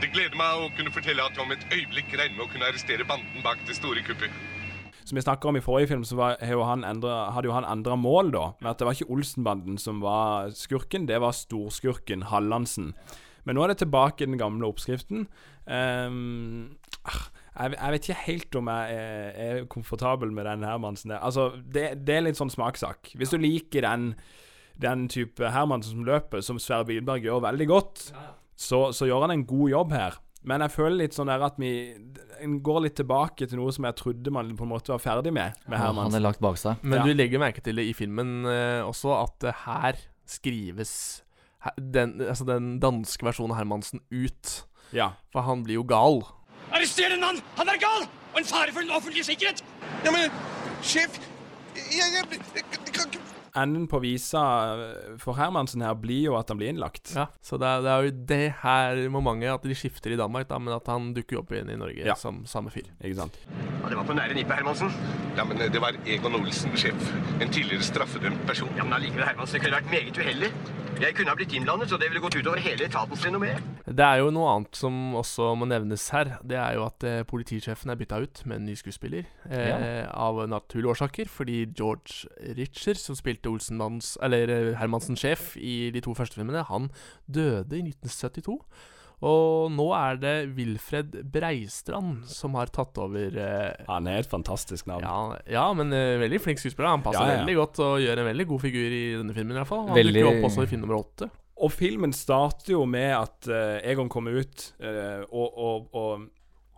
[0.02, 2.68] Det gleder meg å kunne fortelle at jeg om et øyeblikk regner med å kunne
[2.70, 4.30] arrestere banden bak det store kuppet.
[5.08, 7.68] Som vi snakka om i forrige film, så var, jo han endra, hadde jo han
[7.68, 8.50] endra mål, da.
[8.60, 12.92] Med at det var ikke Olsenbanden som var skurken, det var storskurken Hallandsen.
[13.48, 15.30] Men nå er det tilbake i den gamle oppskriften.
[15.68, 21.24] Jeg, jeg vet ikke helt om jeg er, er komfortabel med den Hermansen der.
[21.24, 23.14] Altså, det, det er litt sånn smakssak.
[23.16, 24.10] Hvis du liker den,
[24.76, 28.10] den type Hermansen som løper, som Sverre Bilberg gjør veldig godt,
[28.60, 30.20] så, så gjør han en god jobb her.
[30.48, 31.70] Men jeg føler litt sånn der at vi
[32.44, 35.34] en går litt tilbake til noe som jeg trodde man på en måte var ferdig
[35.36, 35.58] med.
[35.68, 36.16] med Ja, han Hermansen.
[36.20, 36.84] er lagt bak seg.
[36.84, 37.06] Men Ja.
[37.06, 41.24] du legger merke til det i filmen uh, også, at uh, her skrives
[41.66, 44.54] her, den, altså den danske versjonen av Hermansen ut.
[44.96, 45.12] Ja.
[45.34, 46.22] For han blir jo gal.
[46.72, 47.42] Arrester den mann!
[47.58, 48.08] Han er gal!
[48.34, 49.64] Og en fare for den offentlige sikkerhet!
[50.06, 50.32] Ja, men
[50.86, 51.18] sjef
[51.78, 53.20] jeg, jeg, jeg, kan ikke
[53.58, 54.42] Enden på visa
[55.22, 57.14] for Hermansen her blir jo at han blir innlagt.
[57.16, 60.48] Ja, Så det er, det er jo det her momentet at de skifter i Danmark,
[60.52, 62.16] da, men at han dukker opp igjen i Norge Ja.
[62.16, 62.88] som samme fyr.
[63.02, 63.40] Ikke sant?
[63.50, 64.92] Ja, Det var på nære nippet, Hermansen.
[65.38, 67.10] Ja, men eh, det var Egon Olsen, sjef.
[67.42, 68.70] En tidligere straffedømt person.
[68.78, 70.52] Ja, men allikevel, Hermansen, det kunne vært meget uheldig.
[70.98, 73.52] Jeg kunne ha blitt innblandet, så det ville gått utover hele etatens renommé.
[73.86, 76.32] Det er jo noe annet som også må nevnes her.
[76.42, 79.28] Det er jo at eh, politisjefen er bytta ut med en ny skuespiller.
[79.46, 79.78] Eh, Ja.
[80.18, 81.30] Av naturlige årsaker.
[81.30, 82.26] Fordi George
[82.58, 86.90] Richer, som spilte Olsenmanns, eller eh, Hermansens sjef i de to første filmene, han
[87.30, 88.58] døde i 1972.
[89.26, 94.86] Og nå er det Wilfred Breistrand som har tatt over eh, Han er et fantastisk
[94.86, 95.02] navn.
[95.02, 96.92] ja, ja, men eh, veldig flink skuespiller.
[96.94, 97.40] Han passer Ja, ja.
[97.42, 99.56] veldig godt og gjør en veldig god figur i denne filmen.
[99.58, 101.30] i hvert fall Han Veldig- dukker opp også i film nummer åtte.
[101.58, 106.28] Og filmen starter jo med at eh, Egon kommer ut, eh, og, og, og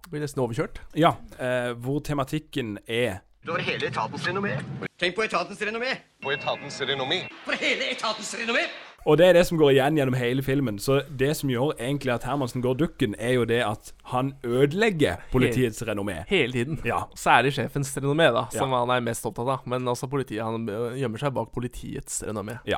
[0.09, 0.79] Blir nesten overkjørt.
[0.95, 1.17] Ja.
[1.37, 4.55] eh, hvor tematikken er Utover hele etatens renommé.
[4.99, 5.91] Tenk på etatens renommé.
[6.23, 7.21] På etatens renommé.
[7.45, 8.63] For hele etatens renommé!
[9.05, 10.79] Og det er det som går igjen gjennom hele filmen.
[10.81, 15.21] Så det som gjør egentlig at Hermansen går dukken, er jo det at han ødelegger
[15.31, 16.25] politiets renommé.
[16.29, 16.79] Hele tiden.
[16.85, 17.03] Ja.
[17.17, 18.79] Særlig sjefens renommé, da, som Ja.
[18.83, 19.61] han er mest opptatt av.
[19.69, 20.43] Men også politiet.
[20.43, 22.59] Han øh, gjemmer seg bak politiets renommé.
[22.67, 22.77] Ja.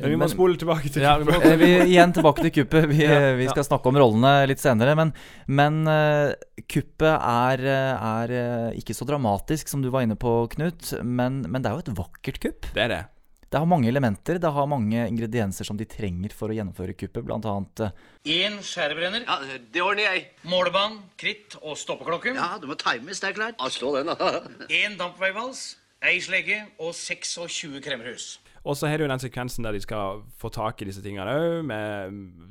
[0.00, 2.88] Men vi må Men- spole tilbake til Ja, vi Eh, vi, igjen tilbake til kuppet.
[2.88, 3.50] Vi, Ja, vi ja.
[3.50, 4.94] skal snakke om rollene litt senere.
[4.96, 5.12] Men,
[5.46, 6.34] men eh,
[6.68, 8.30] kuppet er, eh, er
[8.70, 10.92] eh, ikke så dramatisk som du var inne på, Knut.
[11.02, 12.66] Men, men det er jo et vakkert kupp.
[12.74, 13.02] Det er det.
[13.52, 14.38] Det har mange elementer.
[14.40, 17.20] Det har mange ingredienser som de trenger for å gjennomføre kuppet.
[17.26, 17.98] Blant annet eh,
[18.32, 19.26] Én skjærebrenner.
[19.28, 20.22] Ja, det ordner jeg.
[20.48, 22.32] Målebånd, kritt og stoppeklokke.
[22.38, 23.60] Ja, det må times, det er klart.
[23.60, 24.30] Ja, slå den, da.
[24.80, 28.38] Én dampveivals, ei slegge og 26 kremmerhus.
[28.64, 31.68] Og så har du den sekvensen der de skal få tak i disse tingene òg,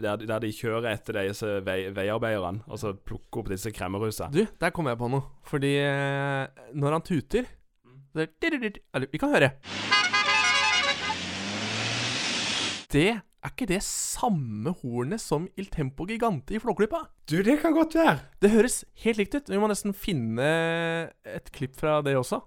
[0.04, 4.30] der, der de kjører etter disse vei, veiarbeiderne og så plukker opp disse kremmerhusa.
[4.30, 5.26] Du, der kom jeg på noe.
[5.50, 7.50] Fordi eh, når han tuter
[8.12, 9.54] det, Eller, vi kan høre.
[12.92, 17.06] Det er ikke det samme hornet som Il Tempo Gigante i Flåklypa?
[17.24, 18.18] Du, det kan godt være.
[18.44, 19.48] Det høres helt likt ut.
[19.48, 20.50] Vi må nesten finne
[21.24, 22.42] et klipp fra det også.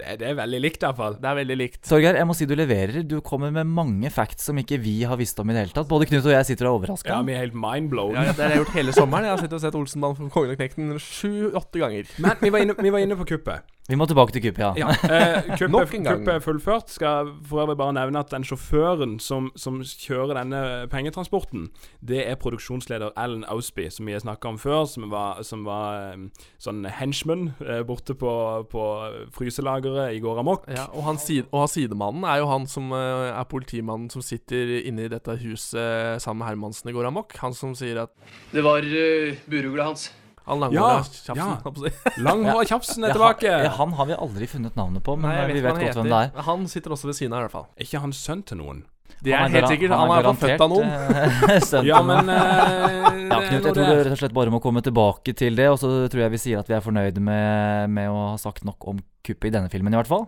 [0.00, 1.14] Det, det er veldig likt, iallfall.
[1.22, 1.80] Det er veldig likt.
[1.86, 3.04] Torgeir, jeg må si du leverer.
[3.06, 5.86] Du kommer med mange facts som ikke vi har visst om i det hele tatt.
[5.94, 7.14] Både Knut og jeg sitter og er overraska.
[7.14, 8.18] Ja, vi er helt mindblown.
[8.18, 9.30] Ja, det har jeg gjort hele sommeren.
[9.30, 12.10] Jeg har sittet og sett Olsenbanen for Kongen og Knekten sju-åtte ganger.
[12.18, 13.76] Men vi var, inne, vi var inne på kuppet.
[13.90, 14.70] Vi må tilbake til kuppet, ja.
[14.78, 16.20] Ja, eh, kuppet, Nok en gang.
[16.20, 16.92] kuppet er fullført.
[16.94, 20.60] Skal for øvrig bare nevne at den sjåføren som, som kjører denne
[20.92, 21.68] pengetransporten,
[22.06, 26.12] det er produksjonsleder Alan Ausby, som vi har snakka om før, som var, som var
[26.12, 28.30] eh, sånn henchman eh, borte på,
[28.70, 28.86] på
[29.34, 30.68] fryselageret i går amok.
[30.70, 34.22] Ja, og, han, sid- og han sidemannen er jo han som eh, er politimannen som
[34.22, 37.34] sitter inne i dette huset sammen med Hermansen i går amok.
[37.42, 38.14] Han som sier at
[38.54, 40.10] Det var uh, burugla hans.
[40.50, 41.36] Han Ja, langhåra tjafsen.
[41.38, 42.22] ja.
[42.26, 43.50] Langhåra Tjafsen er tilbake!
[43.54, 46.08] han, ja, han har vi aldri funnet navnet på, men Nei, vi vet godt hvem
[46.10, 46.40] det er.
[46.50, 47.68] Han sitter også ved siden av, i hvert fall.
[47.78, 48.82] Er ikke han sønn til noen?
[49.20, 49.90] Det er Han helt sikkert.
[49.92, 50.86] han er iallfall født av noen.
[50.88, 54.80] eh, Ja, men eh, Ja, Knut, jeg tror du rett og slett bare må komme
[54.86, 58.08] tilbake til det, og så tror jeg vi sier at vi er fornøyde med, med
[58.10, 60.24] å ha sagt nok om kuppet i denne filmen, i hvert fall.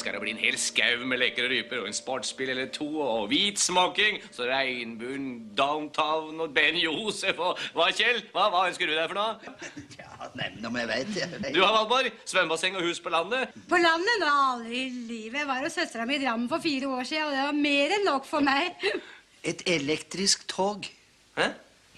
[0.00, 3.28] Skal det bli en hel skau med lekre ryper og en sportsbil eller to og
[3.30, 4.20] hvitsmoking.
[4.34, 8.22] Så regnbuen, downtown og Ben Josef og Hva, Kjell?
[8.34, 9.56] Hva, hva ønsker du deg for noe?
[10.00, 11.14] Ja, Nevn om jeg vet.
[11.54, 13.54] Du har Valborg, svømmebasseng og hus på landet.
[13.70, 15.38] På landet nå, aldri i livet.
[15.40, 17.94] Jeg var hos søstera mi i Drammen for fire år siden, og det var mer
[17.96, 18.76] enn nok for meg.
[19.50, 20.84] Et elektrisk tog.
[21.38, 21.48] Hæ?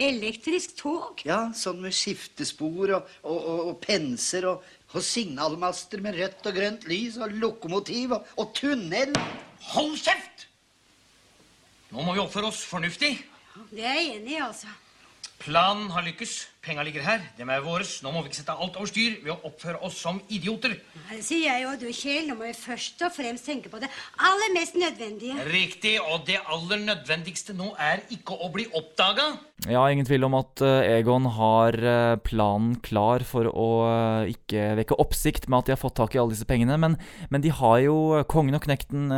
[0.03, 1.21] Elektrisk tog?
[1.27, 6.57] Ja, sånn med skiftespor og, og, og, og penser og, og signalmaster med rødt og
[6.57, 9.15] grønt lys og lokomotiv og, og tunnel.
[9.73, 10.47] Hold kjeft!
[11.93, 13.15] Nå må vi oppføre oss fornuftig.
[13.73, 14.71] Det er jeg enig i, altså.
[15.43, 16.52] Planen har lykkes.
[16.63, 17.23] Penga ligger her.
[17.35, 17.97] Dem er våres.
[18.05, 20.77] Nå må vi ikke sette alt over styr ved å oppføre oss som idioter.
[21.09, 22.29] Nei, Det sier jeg jo, du Kjell.
[22.29, 23.91] Nå må vi først og fremst tenke på det
[24.29, 25.43] aller mest nødvendige.
[25.51, 25.97] Riktig.
[26.07, 29.33] Og det aller nødvendigste nå er ikke å bli oppdaga.
[29.71, 34.73] Ja, ingen tvil om at eh, Egon har eh, planen klar for å eh, ikke
[34.81, 36.97] vekke oppsikt med at de har fått tak i alle disse pengene, men,
[37.31, 39.13] men de har jo kongen og knekten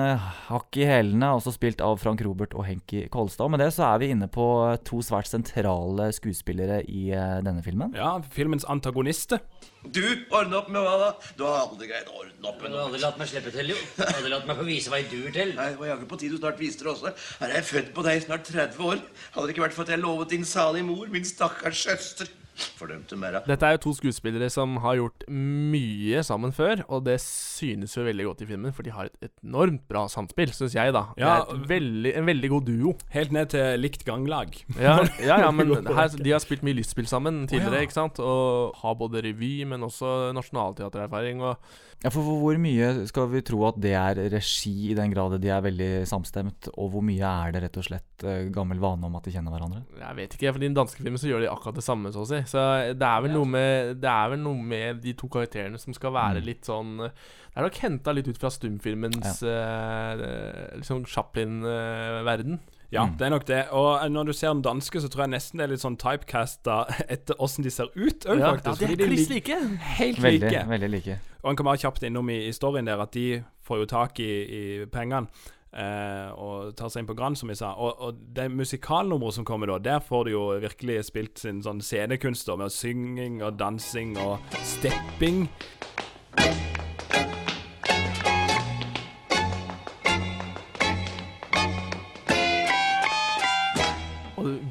[0.51, 3.47] hakk i hælene, også spilt av Frank Robert og Henki Kolstad.
[3.47, 4.47] Og med det så er vi inne på
[4.85, 7.07] to svært sentrale skuespillere i
[7.43, 7.95] denne filmen.
[7.97, 9.41] Ja, filmens antagonister.
[9.85, 11.09] Du, ordne opp med hva da?
[11.37, 13.75] Du har aldri greid å ordne opp med Du har aldri latt meg slippe til,
[13.75, 13.81] jo.
[13.97, 15.53] Du har aldri latt meg få vise hva jeg duer til.
[15.59, 17.13] Nei, det var jaggu på tide du snart viste det også.
[17.43, 19.05] Her er jeg født på deg i snart 30 år.
[19.35, 22.33] Hadde det ikke vært for at jeg lovet din salige mor, min stakkars søster.
[22.55, 23.41] Fordømte mæra.
[23.49, 28.05] Dette er jo to skuespillere som har gjort mye sammen før, og det synes jo
[28.07, 31.07] veldig godt i filmen, for de har et enormt bra samspill, syns jeg, da.
[31.19, 32.95] Det er et veldig, en veldig god duo.
[33.15, 34.55] Helt ned til likt ganglag.
[34.79, 37.89] Ja, ja, ja men her, de har spilt mye lystspill sammen tidligere, oh, ja.
[37.89, 38.23] ikke sant?
[38.23, 41.43] Og har både revy, men også nasjonalteatererfaring.
[41.43, 41.59] Og
[42.05, 45.49] Ja, for hvor mye skal vi tro at det er regi, i den grad de
[45.49, 49.17] er veldig samstemt, og hvor mye er det rett og slett eh, gammel vane om
[49.17, 49.81] at de kjenner hverandre?
[50.03, 52.27] jeg vet ikke, for i den danske filmen så gjør de akkurat det samme, så
[52.27, 52.43] å si.
[52.51, 52.61] Så
[52.93, 56.13] det er vel noe med Det er vel noe med de to karakterene som skal
[56.13, 56.47] være Mm.
[56.51, 62.59] litt sånn Det er nok henta litt ut fra stumfilmens eh, liksom Chaplin-verden.
[62.95, 63.17] Ja, Mm.
[63.19, 63.61] det er nok det.
[63.75, 66.77] Og når du ser den danske, så tror jeg nesten det er litt sånn typecasta
[67.15, 68.81] etter åssen de ser ut òg, Ja, faktisk.
[68.87, 69.57] ja, de er kliss like.
[69.99, 70.63] Helt Veldig, like.
[70.71, 71.19] veldig like.
[71.43, 74.31] Og en kan bare kjapt innom i storyen der at de får jo tak i,
[74.47, 75.27] i pengene.
[75.75, 77.73] Eh, og tar seg inn på Grand, som vi sa.
[77.75, 81.83] Og, og det musikalnummeret som kommer da, der får de jo virkelig spilt sin sånn
[81.83, 85.49] scenekunst med synging og dansing og stepping.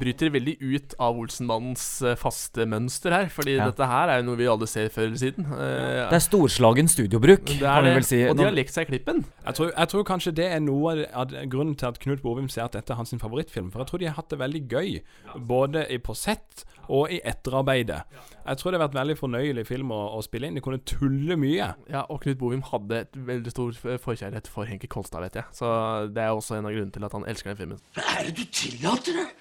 [0.04, 3.26] Bryter veldig ut av Olsenmannens eh, faste mønster her.
[3.32, 3.70] Fordi Ja.
[3.70, 5.48] dette her er jo noe vi alle ser før eller siden.
[5.48, 8.20] Eh, Det er storslagen studiobruk, det kan vi vel si.
[8.28, 9.24] Og de har lekt seg i klippen.
[9.46, 12.64] Jeg tror, jeg tror kanskje det er noe av grunnen til at Knut Bovim sier
[12.68, 13.72] at dette er hans favorittfilm.
[13.72, 15.02] For jeg tror de har hatt det veldig gøy,
[15.40, 18.02] både i på sett og i etterarbeidet.
[18.44, 20.54] Jeg tror det har vært veldig fornøyelig film å, å spille inn.
[20.58, 21.70] De kunne tulle mye.
[21.88, 25.44] Ja, og Knut Bovim hadde et veldig stor forkjærlighet for Henki Kolstad, vet jeg.
[25.56, 27.80] Så det er også en av grunnene til at han elsker den filmen.
[27.96, 29.32] Hva er det du tillater deg?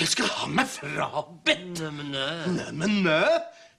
[0.00, 1.82] Jeg skal ha meg frabedt.
[1.82, 3.18] Neimen, nø.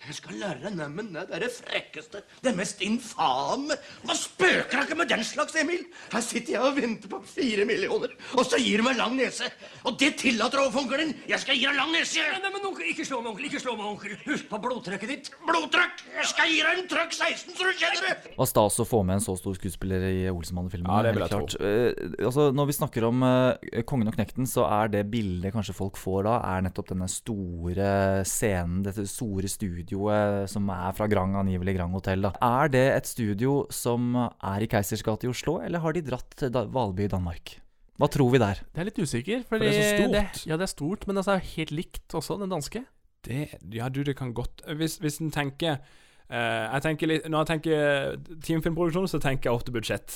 [0.04, 1.14] Jeg skal lære nemmen.
[1.16, 3.78] Det er det frekkeste, det mest infame.
[4.04, 5.86] Hva spøker da ikke med den slags, Emil?
[6.12, 9.48] Her sitter jeg og venter på fire millioner, og så gir du meg lang nese.
[9.88, 11.14] Og det tillater onkelen din.
[11.30, 12.26] Jeg skal gi deg lang nese.
[12.44, 13.48] Nei, men onkel, ikke slå meg, onkel.
[13.48, 14.18] Ikke slå meg, onkel.
[14.26, 15.32] Husk på blodtrykket ditt.
[15.48, 16.04] Blodtrykk!
[16.18, 18.36] Jeg skal gi deg en trøkk 16, så du kjenner det.
[18.36, 20.92] Var stas å få med en så stor skuespiller i Olsenmannen-filmen.
[20.92, 21.58] Ja, det vil jeg klart.
[21.64, 25.78] Eh, altså, når vi snakker om uh, Kongen og knekten, så er det bildet kanskje
[25.78, 27.90] folk får da, er nettopp denne store
[28.28, 29.93] scenen, dette store studioet
[30.50, 32.28] som er fra Grand, angivelig Grand Hotell.
[32.28, 32.34] Da.
[32.42, 36.34] Er det et studio som er i Keisers gate i Oslo, eller har de dratt
[36.40, 37.58] til Valby i Danmark?
[38.02, 38.62] Hva tror vi der?
[38.74, 40.46] Det er litt usikker, For det er så stort.
[40.50, 42.84] ja, det er stort, men det er helt likt også, den danske.
[43.24, 45.78] Det, ja, du, det kan godt Hvis, hvis en tenker
[46.34, 50.16] Uh, jeg tenker litt, Når jeg tenker teamfilmproduksjon, så tenker jeg ofte budsjett.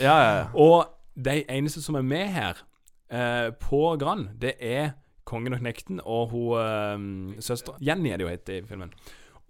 [0.00, 0.44] Ja, ja, ja.
[0.64, 0.86] Og
[1.18, 2.62] de eneste som er med her,
[3.12, 4.94] uh, på Grand, det er
[5.26, 8.92] Kongen og Knekten og hun eh, søstera Jenny er det jo het i filmen.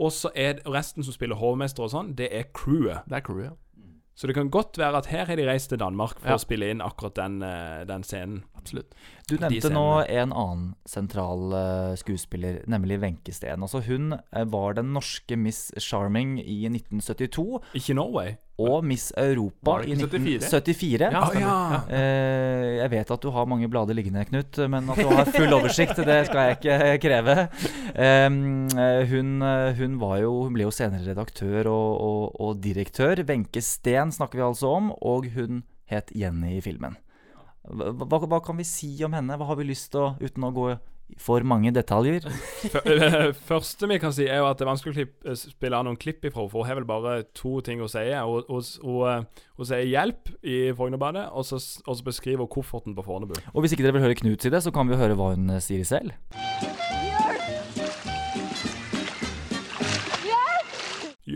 [0.01, 3.07] Og så er resten som spiller hovmester og sånn, det er crewet.
[3.09, 3.55] Det er crewet, ja.
[4.17, 6.37] Så det kan godt være at her har de reist til Danmark for Ja.
[6.37, 8.45] å spille inn akkurat den, eh, den scenen.
[8.57, 8.95] Absolutt.
[9.27, 13.59] Du nevnte nå en annen sentral uh, skuespiller, nemlig Wenche Steen.
[13.59, 17.59] Altså, hun uh, var den norske Miss Charming i 1972.
[17.75, 18.37] Ikke Norway?
[18.63, 21.09] Og Miss Europa i 1974.
[21.11, 21.25] Ja.
[21.43, 21.57] Ja.
[21.91, 25.57] Uh, jeg vet at du har mange blader liggende, Knut, men at du har full
[25.59, 27.37] oversikt, det skal jeg ikke kreve.
[29.11, 29.41] Hun,
[29.81, 33.27] hun, var jo, hun ble jo senere redaktør og, og, og direktør.
[33.27, 36.95] Wenche Steen snakker vi altså om, og hun het Jenny i filmen.
[37.71, 39.37] Hva, hva, kan vi si om henne?
[39.41, 40.69] Hva har vi lyst til å, uten å gå
[41.23, 42.25] for mange detaljer?
[42.75, 45.87] Fø- Første vi kan si, er jo at det er vanskelig å eh, spille av
[45.87, 48.03] noen klipp ifra, for hun har vel bare to ting å si.
[48.11, 48.43] Hun,
[49.11, 53.39] eh, hun sier 'hjelp' i Frognerbadet, og så, og så beskriver hun kofferten på Fornebu.
[53.55, 55.51] Og hvis ikke dere vil høre Knut si det, så kan vi høre hva hun
[55.51, 56.15] eh, sier selv.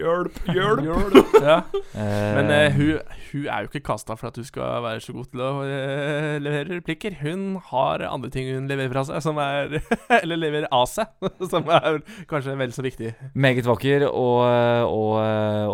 [0.01, 1.35] Hjelp, hjelp!
[1.45, 1.57] ja.
[1.93, 5.15] Eh, Men eh, hun, hun er jo ikke kasta for at hun skal være så
[5.17, 7.19] god til å eh, levere replikker.
[7.21, 9.77] Hun har andre ting hun leverer fra seg, som er
[10.23, 11.11] Eller leverer av seg,
[11.53, 13.13] som er kanskje vel så viktig.
[13.35, 14.41] Meget vakker og,
[14.89, 15.15] og,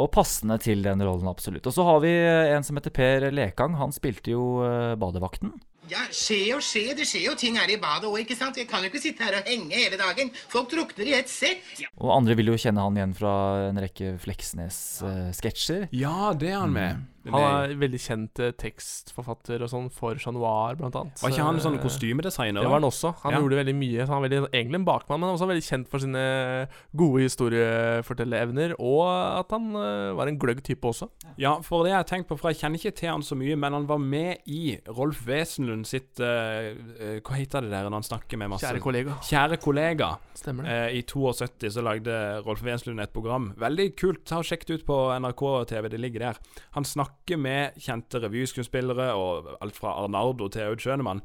[0.03, 1.67] og passende til den rollen, absolutt.
[1.71, 2.13] Og så har vi
[2.57, 3.79] en som heter Per Lekang.
[3.81, 5.55] Han spilte jo eh, badevakten.
[5.87, 6.95] Ja, skje og skje.
[6.99, 8.59] Det skjer jo ting her i badet òg, ikke sant?
[8.59, 10.33] Jeg kan jo ikke sitte her og henge hele dagen.
[10.51, 11.63] Folk drukner i ett sett.
[11.97, 13.35] Og andre vil jo kjenne han igjen fra
[13.69, 15.87] en rekke Fleksnes-sketsjer.
[15.95, 17.05] Ja, det er han med.
[17.33, 21.21] Han er veldig kjent eh, tekstforfatter og sånn for Chat Noir, blant annet.
[21.23, 23.15] Var ikke han sånn Eh, kostymedesigner, Det var han også.
[23.23, 23.41] Han Ja.
[23.41, 24.07] gjorde veldig mye.
[24.07, 28.75] Så han er veldig, egentlig en bakmann, men også veldig kjent for sine gode historiefortellerevner,
[28.79, 29.05] og
[29.41, 31.09] at han eh, var en gløgg type også.
[31.39, 33.57] Ja, for det jeg har tenkt på, for jeg kjenner ikke til han så mye,
[33.59, 37.99] men han var med i Rolf Wesenlund sitt eh, eh, Hva heter det der når
[38.01, 39.17] han snakker med masse Kjære kollega.
[39.27, 40.11] Kjære kollega.
[40.37, 40.77] Stemmer det.
[40.77, 43.51] Uh, I 72 så lagde Rolf Wesenlund et program.
[43.59, 44.25] Veldig kult.
[44.29, 46.41] Ta og Sjekk det ut på NRK TV, det ligger der.
[46.77, 51.23] Han snakker med kjente revyskuespillere, og alt fra Arnardo til Aud Schønemann.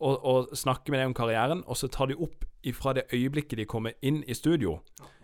[0.00, 3.58] Og, og snakker med dem om karrieren, og så tar de opp ifra det øyeblikket
[3.58, 4.80] de kommer inn i studio,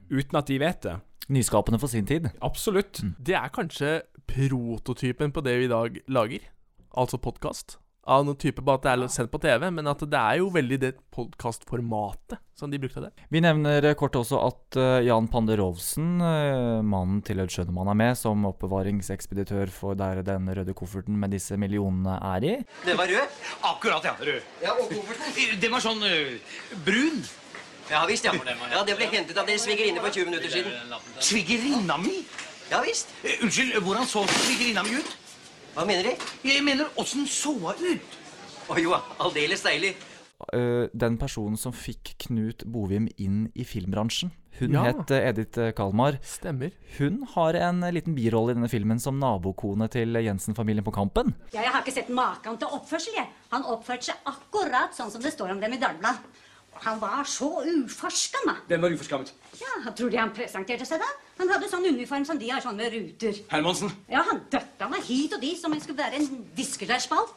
[0.09, 0.96] uten at de vet det.
[1.29, 2.31] Nyskapende for sin tid.
[2.42, 3.03] Absolutt.
[3.27, 6.48] Det er kanskje prototypen på det vi i dag lager,
[6.96, 7.82] altså podkast.
[8.03, 10.49] Av noen type, bare at det er sendt på TV, men at det er jo
[10.51, 13.12] veldig det podkastformatet som de brukte der.
[13.31, 17.99] Vi nevner eh, kort også at eh, Jan Panderovsen, uh, mannen til Aud Schønemann, er
[18.01, 22.57] med som oppbevaringsekspeditør for der den røde kofferten med disse millionene er i.
[22.83, 23.38] Den var rød?
[23.71, 24.17] Akkurat, ja.
[24.19, 24.51] Rød.
[24.65, 25.57] Ja, og kofferten?
[25.62, 27.23] Den var sånn uh, brun.
[27.91, 28.35] Ja visst, ja.
[28.35, 28.83] ja.
[28.87, 30.99] Det ble hentet av deres svigerinne for 20 minutter siden.
[31.23, 32.25] Svigerinna mi?
[32.71, 33.15] Ja visst.
[33.23, 35.19] Uh, Unnskyld, hvordan så svigerinna mi ut?
[35.73, 36.17] Hva mener De?
[36.45, 38.17] Jeg mener, åssen så hun ut?
[38.71, 39.95] Å jo, aldeles deilig.
[40.53, 44.33] Eh, den personen som fikk Knut Bovim inn i filmbransjen.
[44.59, 44.83] Hun Ja.
[44.91, 46.19] het eh, Edith eh, Kalmar.
[46.23, 46.73] Stemmer.
[46.99, 51.33] Hun har en liten birolle i denne filmen som nabokone til Jensen-familien på Kampen.
[51.55, 53.29] Ja, jeg har ikke sett maken til oppførsel, jeg.
[53.55, 56.21] Han oppførte seg akkurat sånn som det står om dem i Dagbladet.
[56.83, 58.57] Han var så uforskamma.
[58.69, 59.33] Den var uforskammet.
[59.61, 61.09] Ja, tror de han presenterte seg da?
[61.43, 63.39] Han hadde sånn uniform som de har, sånn med ruter.
[63.51, 63.91] Hermansen.
[64.07, 67.33] Ja, han døtta meg hit og dit som om jeg skulle være en viskelærspall.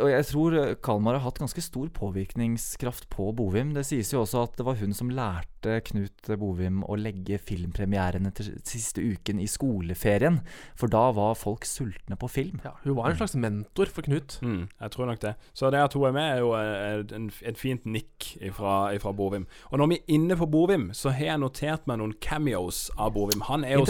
[0.00, 3.74] Og jeg tror eh, Kalmar har hatt ganske stor påvirkningskraft på Bovim.
[3.76, 8.32] Det sies jo også at det var hun som lærte Knut Bovim å legge filmpremierene
[8.32, 10.40] til siste uken i skoleferien.
[10.78, 12.62] For da var folk sultne på film.
[12.64, 14.38] Ja, hun var en slags mentor for Knut.
[14.40, 15.34] Mm, jeg tror nok det.
[15.52, 19.44] Så det at hun er med, er jo eh, et fint nikk ifra, ifra Bovim.
[19.68, 23.12] Og når vi er inne på Bovim, så har jeg notert meg noen cameos av
[23.18, 23.44] Bovim.
[23.50, 23.84] Han er jo,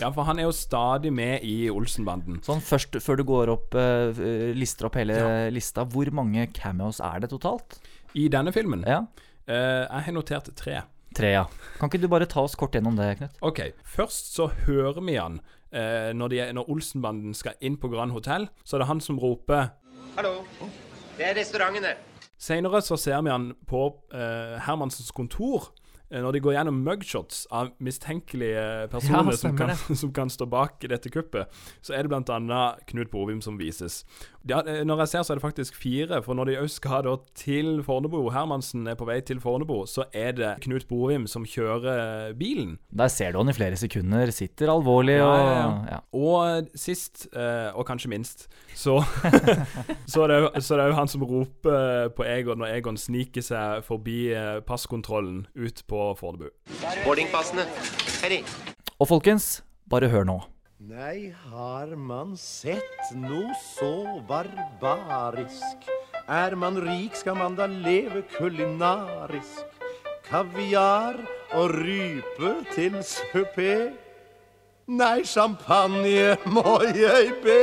[0.00, 2.40] Ja, for han er jo stadig med i Olsenbanden.
[2.44, 7.24] Sånn først, før du går opp, eh, lister opp hele lista, hvor mange cameos er
[7.24, 7.78] det totalt?
[8.16, 8.84] I denne filmen?
[8.86, 9.04] Ja.
[9.46, 10.80] Uh, jeg har notert tre.
[11.16, 11.44] Tre, ja.
[11.78, 13.36] Kan ikke du bare ta oss kort gjennom det, Knut?
[13.46, 18.12] Ok, først så hører vi han uh, når, de, når Olsenbanden skal inn på Grand
[18.12, 18.48] Hotell.
[18.64, 19.70] Så er det han som roper
[20.16, 20.40] Hallo.
[21.16, 21.96] Det er restauranten, det.
[22.40, 25.70] Senere så ser vi han på eh, Hermansens kontor.
[26.10, 30.48] Eh, Når de går gjennom mugshots av mistenkelige personer Ja, som, kan, som kan stå
[30.50, 32.62] bak dette kuppet, så er det bl.a.
[32.86, 34.04] Knut Bovim som vises.
[34.46, 36.20] Ja, eh, når jeg ser, så er det faktisk fire.
[36.22, 40.04] For når de òg skal da til Fornebu, Hermansen er på vei til Fornebu, så
[40.14, 42.76] er det Knut Bovim som kjører bilen.
[42.94, 45.66] Der ser du han i flere sekunder, sitter alvorlig og ja, ja.
[45.96, 45.98] ja.
[46.14, 49.00] Og eh, sist, eh, og kanskje minst, så
[50.12, 52.96] Så er det jo- så er det jo han som roper på Egon når Egon
[52.96, 56.48] sniker seg forbi eh, passkontrollen ut på Fornebu.
[57.04, 57.66] Boardingpassene.
[58.20, 58.44] Ferdig.
[59.00, 60.38] Og folkens, bare hør nå.
[60.76, 65.86] Nei, har man sett noe så barbarisk?
[66.28, 69.64] Er man rik, skal man da leve kulinarisk.
[70.28, 71.16] Kaviar
[71.56, 73.94] og rype til supé.
[74.86, 77.62] Nei, champagne må jeg be.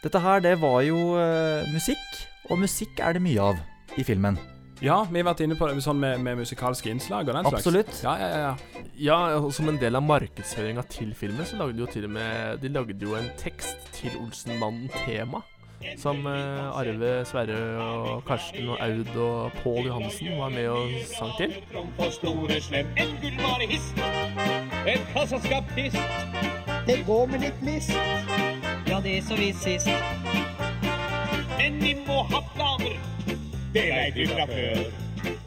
[0.00, 3.60] Dette her, det var jo uh, musikk, og musikk er det mye av
[4.00, 4.40] i filmen.
[4.80, 7.66] Ja, vi har vært inne på det sånn med, med musikalske innslag og den slags.
[7.66, 8.00] Absolutt.
[8.00, 8.52] Ja, ja, ja,
[8.96, 9.18] ja.
[9.36, 12.62] Og som en del av markedsføringa til filmen, så lagde de jo til og med
[12.62, 15.42] De lagde jo en tekst til Olsenmannen-tema.
[15.96, 21.32] Som eh, Arve, Sverre og Karsten og Aud og Pål Johansen var med og sang
[21.38, 21.54] til.
[21.72, 24.02] En gullvarehist, en gullvare hist.
[24.88, 25.96] Et kassaskap hist.
[26.88, 27.96] Det går med litt mist.
[28.88, 29.88] Ja, det så vidt sist.
[31.56, 33.09] Men vi må ha planer.
[33.74, 34.80] Det veit vi fra før.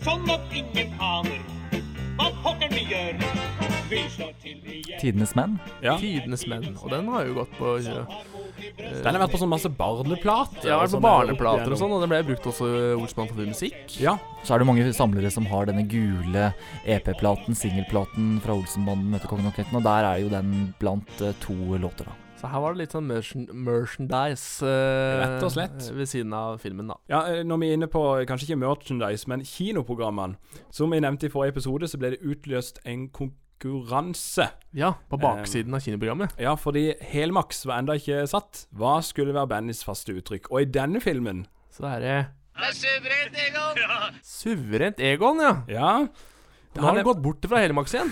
[0.04, 1.42] Sånn at ingen aner
[2.14, 3.18] hva pokker vi gjør.
[3.90, 5.00] Vi slår til igjen.
[5.02, 5.58] Tidenes menn.
[5.84, 5.98] Ja.
[6.00, 6.70] Tidenes menn.
[6.80, 8.06] Og den har jo gått på ja,
[8.80, 10.70] Den har vært på sånn masse barneplater.
[10.70, 13.30] Ja, og vært på sånn barneplater og sånn, og det ble brukt også i Olsmann
[13.34, 13.98] for musikk.
[14.00, 14.16] Ja.
[14.48, 16.52] Så er det mange samlere som har denne gule
[16.88, 21.36] EP-platen, singelplaten fra Olsenbanden møter Kongen og Kletten, og der er jo den blant eh,
[21.44, 22.23] to låter, da.
[22.44, 25.86] Så her var det litt sånn merchan merchandise eh, Rett og slett.
[25.96, 26.98] ved siden av filmen, da.
[27.08, 30.36] Ja, eh, Når vi er inne på kanskje ikke merchandise, men kinoprogrammene.
[30.68, 34.50] Som vi nevnte i forrige episode, så ble det utløst en konkurranse.
[34.76, 36.36] Ja, på baksiden av kinoprogrammet.
[36.44, 38.66] Ja, fordi helmaks var enda ikke satt.
[38.76, 40.52] Hva skulle være bandets faste uttrykk?
[40.52, 42.18] Og i denne filmen Så er det
[42.60, 44.20] Det er suverent, Egon!
[44.36, 45.54] Suverent Egon, ja.
[45.72, 45.94] Ja.
[46.76, 48.12] Nå har han gått bort fra Helmaks igjen.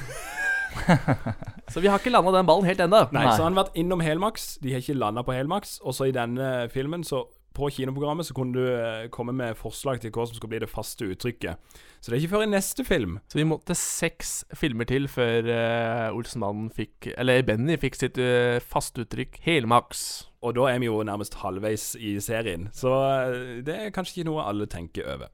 [1.72, 3.06] så vi har ikke landa den ballen helt ennå.
[3.16, 4.56] Nei, så han har vært innom helmaks.
[4.64, 5.80] De har ikke landa på helmaks.
[5.86, 10.00] Og så i denne filmen, så på kinoprogrammet, så kunne du eh, komme med forslag
[10.02, 11.60] til hva som skal bli det faste uttrykket.
[12.00, 13.18] Så det er ikke før i neste film.
[13.28, 18.58] Så vi måtte seks filmer til før uh, Olsenmannen fikk Eller Benny fikk sitt uh,
[18.64, 20.06] fastuttrykk helmaks.
[20.42, 22.72] Og da er vi jo nærmest halvveis i serien.
[22.74, 22.96] Så
[23.62, 25.30] det er kanskje ikke noe alle tenker over.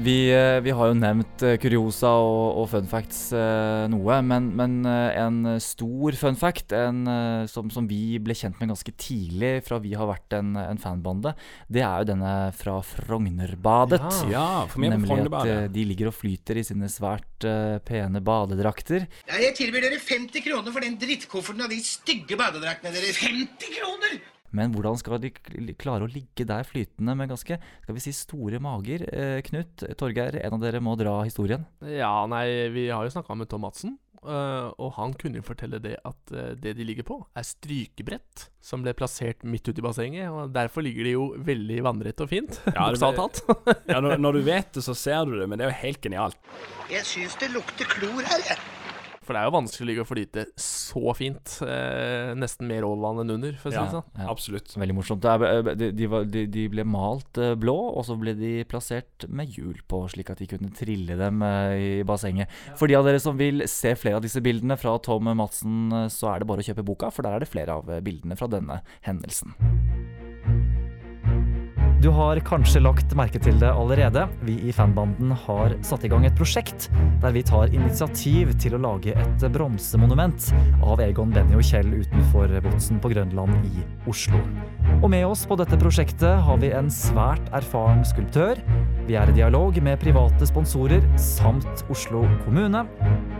[0.00, 4.46] Vi, eh, vi har jo nevnt eh, kuriosa og, og fun facts eh, noe, men,
[4.56, 7.02] men eh, en stor fun fact en,
[7.50, 11.34] som, som vi ble kjent med ganske tidlig fra vi har vært en, en fanbande,
[11.68, 14.00] det er jo denne fra Frognerbadet.
[14.32, 18.24] Ja, for meg er Nemlig at de ligger og flyter i sine svært eh, pene
[18.24, 19.04] badedrakter.
[19.28, 23.20] Ja, jeg tilbyr dere 50 kroner for den drittkofferten av de stygge badedraktene deres.
[23.20, 24.20] 50 kroner!
[24.56, 25.30] Men hvordan skal de
[25.78, 29.06] klare å ligge der flytende med ganske skal vi si, store mager?
[29.14, 31.66] Eh, Knut, Torgeir, en av dere må dra historien.
[31.86, 35.78] Ja, nei, vi har jo snakka med Tom Madsen, Uh, og han kunne jo fortelle
[35.80, 39.84] det at uh, det de ligger på, er strykebrett som ble plassert midt ute i
[39.86, 43.80] bassenget, og derfor ligger de jo veldig vannrett og fint, Ja, det- bokstavelig talt.
[43.88, 46.02] ja, når, når du vet det, så ser du det, men det er jo helt
[46.04, 46.36] genialt.
[46.92, 48.60] Jeg syns det lukter klor her, jeg.
[49.20, 53.20] For det er jo vanskelig å ligge og flyte så fint, eh, nesten mer overvann
[53.20, 54.06] enn under, for å si det sånn.
[54.16, 54.28] Ja.
[54.32, 54.72] Absolutt.
[54.80, 55.26] Veldig morsomt.
[55.26, 59.52] Det eh, de, de, de, ble malt eh, blå, og så ble de plassert med
[59.52, 62.48] hjul på, slik at de kunne trille dem eh, i bassenget.
[62.80, 66.32] For de av dere som vil se flere av disse bildene fra Tom Madsen, så
[66.32, 68.80] er det bare å kjøpe boka, for der er det flere av bildene fra denne
[69.04, 69.52] hendelsen.
[72.00, 74.22] Du har kanskje lagt merke til det allerede.
[74.48, 76.86] Vi i fanbanden har satt i gang et prosjekt
[77.20, 80.46] der vi tar initiativ til å lage et bronsemonument
[80.80, 84.40] av Egon, Benny og Kjell utenfor Botsen på Grønland i Oslo.
[85.02, 88.62] Og med oss på dette prosjektet har vi en svært erfaren skulptør.
[89.04, 92.86] Vi er i dialog med private sponsorer samt Oslo kommune.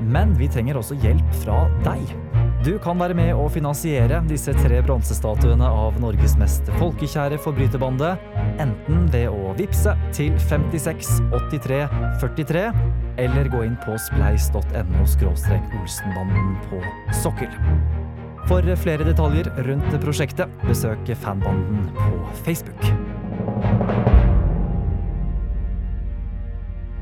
[0.04, 2.12] Men vi trenger også hjelp fra deg.
[2.60, 8.10] Du kan være med å finansiere disse tre bronsestatuene av Norges mest folkekjære forbryterbande,
[8.60, 11.80] enten ved å vippse til 56 83
[12.20, 12.66] 43,
[13.24, 15.06] eller gå inn på spleis.no
[15.80, 16.82] olsenbanden på
[17.22, 17.56] sokkel.
[18.44, 22.12] For flere detaljer rundt prosjektet, besøk fanbanden på
[22.44, 24.09] Facebook.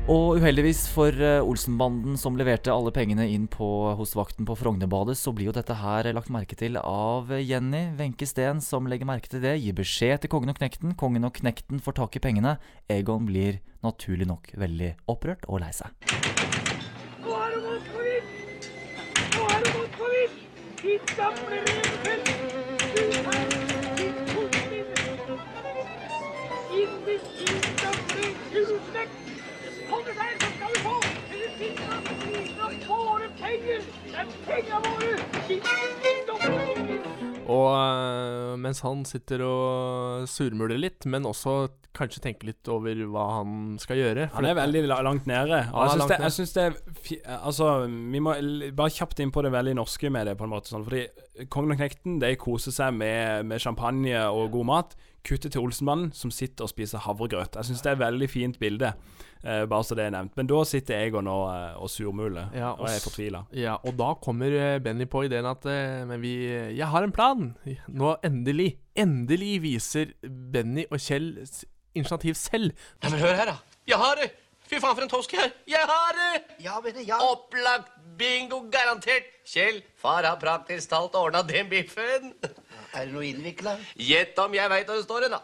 [0.09, 5.13] Og uheldigvis for eh, Olsenbanden, som leverte alle pengene inn på, hos vakten på Frognerbadet,
[5.19, 9.29] så blir jo dette her lagt merke til av Jenny Wenche Steen, som legger merke
[9.29, 9.59] til det.
[9.61, 10.95] Gir beskjed til kongen og knekten.
[10.97, 12.55] Kongen og knekten får tak i pengene.
[12.89, 15.93] Egon blir naturlig nok veldig opprørt og lei seg.
[17.21, 18.71] Nå er gått for vidt!
[19.37, 20.41] Nå er du gått for vidt!
[20.81, 22.28] Ditt gamle revfelt!
[37.49, 41.55] Og øh, mens han sitter og surmuler litt, men også
[41.97, 44.27] kanskje tenker litt over hva han skal gjøre.
[44.35, 45.63] Han er veldig langt nede.
[45.73, 48.35] Og jeg syns det, jeg synes det er Altså, vi må
[48.77, 50.69] bare kjapt inn på det veldig norske med det, på en måte.
[50.69, 51.07] Sånn, fordi
[51.49, 54.95] Kongen og knekten de koser seg med, med champagne og god mat.
[55.25, 57.57] Kuttet til Olsenmannen, som sitter og spiser havregrøt.
[57.57, 58.93] Jeg syns det er et veldig fint bilde,
[59.43, 60.35] eh, bare så det er nevnt.
[60.37, 63.43] Men da sitter Egon og, eh, og surmuler, Ja, og er s- fortvila.
[63.55, 66.33] Ja, og da kommer eh, Benny på ideen at uh, Men vi
[66.77, 67.55] Jeg har en plan!
[67.87, 71.31] Nå endelig, endelig viser Benny og Kjell
[71.95, 72.71] initiativ selv.
[73.03, 73.57] Nei, men hør her, da.
[73.87, 74.29] Jeg har det!
[74.69, 75.53] Fy faen, for en tosk jeg er.
[75.71, 76.43] Jeg har det!
[76.61, 77.17] Ja, Benny, ja.
[77.25, 79.25] Opplagt bingo, garantert.
[79.49, 82.33] Kjell, far har praktisk talt ordna den biffen.
[82.93, 83.73] Er det noe innvikla?
[83.97, 85.41] Gjett om jeg veit hva det står hen, da.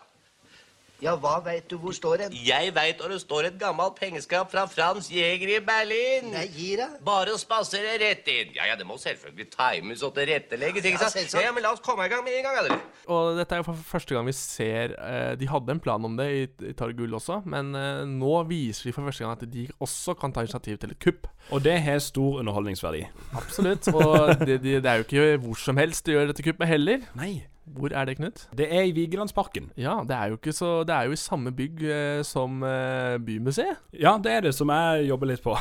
[1.04, 2.36] Ja, hva veit du hvor står den?
[2.48, 6.30] Jeg veit hvor det står et gammelt pengeskap fra Frans Jæger i Berlin.
[6.32, 6.94] Nei, gi deg.
[7.06, 8.54] Bare å spasere rett inn.
[8.56, 11.36] Ja, ja, det må selvfølgelig times og tilrettelegges, ikke Ja, sant?
[11.36, 12.80] Ja, ja, men la oss komme i gang med en gang, eller?
[13.12, 16.16] Og dette er jo for første gang vi ser eh, De hadde en plan om
[16.18, 19.68] det i, i Targull også, men eh, nå viser de for første gang at de
[19.84, 21.28] også kan ta initiativ til et kupp.
[21.54, 23.04] Og det har stor underholdningsverdi.
[23.38, 23.88] Absolutt.
[23.94, 27.06] Og det, det, det er jo ikke hvor som helst de gjør dette kuppet heller.
[27.18, 27.44] Nei.
[27.66, 28.48] Hvor er det, Knut?
[28.58, 29.72] Det er i Vigelandsparken.
[29.78, 33.18] Ja, det er jo ikke så Det er jo i samme bygg eh, som eh,
[33.18, 33.82] Bymuseet.
[33.94, 35.58] Ja, det er det som jeg jobber litt på.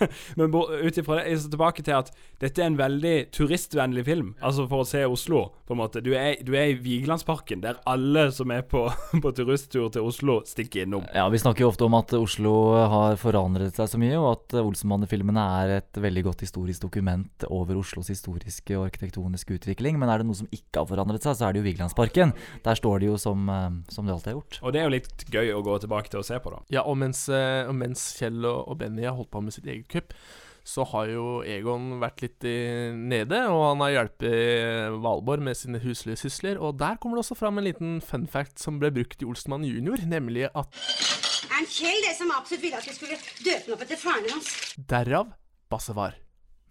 [0.38, 2.10] Men ut ifra det, jeg er tilbake til at
[2.42, 4.34] dette er en veldig turistvennlig film.
[4.44, 6.02] Altså for å se Oslo, på en måte.
[6.04, 8.86] Du er, du er i Vigelandsparken, der alle som er på,
[9.24, 11.06] på turisttur til Oslo, stikker innom.
[11.16, 12.54] Ja, Vi snakker jo ofte om at Oslo
[12.92, 17.80] har forandret seg så mye, og at Olsenbande-filmene er et veldig godt historisk dokument over
[17.80, 20.00] Oslos historiske og arkitektoniske utvikling.
[20.00, 22.34] Men er det noe som ikke har forandret seg, så er det jo Vigelandsparken.
[22.66, 24.60] Der står det jo som, eh, som det alltid har gjort.
[24.62, 26.62] Og det er jo litt gøy å gå tilbake til å se på, da.
[26.72, 29.66] Ja, og mens, eh, og mens Kjell og, og Benny har holdt på med sitt
[29.66, 30.14] eget kupp,
[30.66, 32.46] så har jo Egon vært litt
[32.98, 36.58] nede, og han har hjulpet Valborg med sine huslige sysler.
[36.58, 39.66] Og der kommer det også fram en liten fun fact som ble brukt i Olsenmann
[39.68, 40.66] junior, nemlig at
[41.54, 44.50] Er Kjell det som absolutt ville at vi skulle døpe ham opp etter faren hans?
[44.90, 45.30] derav
[45.70, 46.18] Bassevar.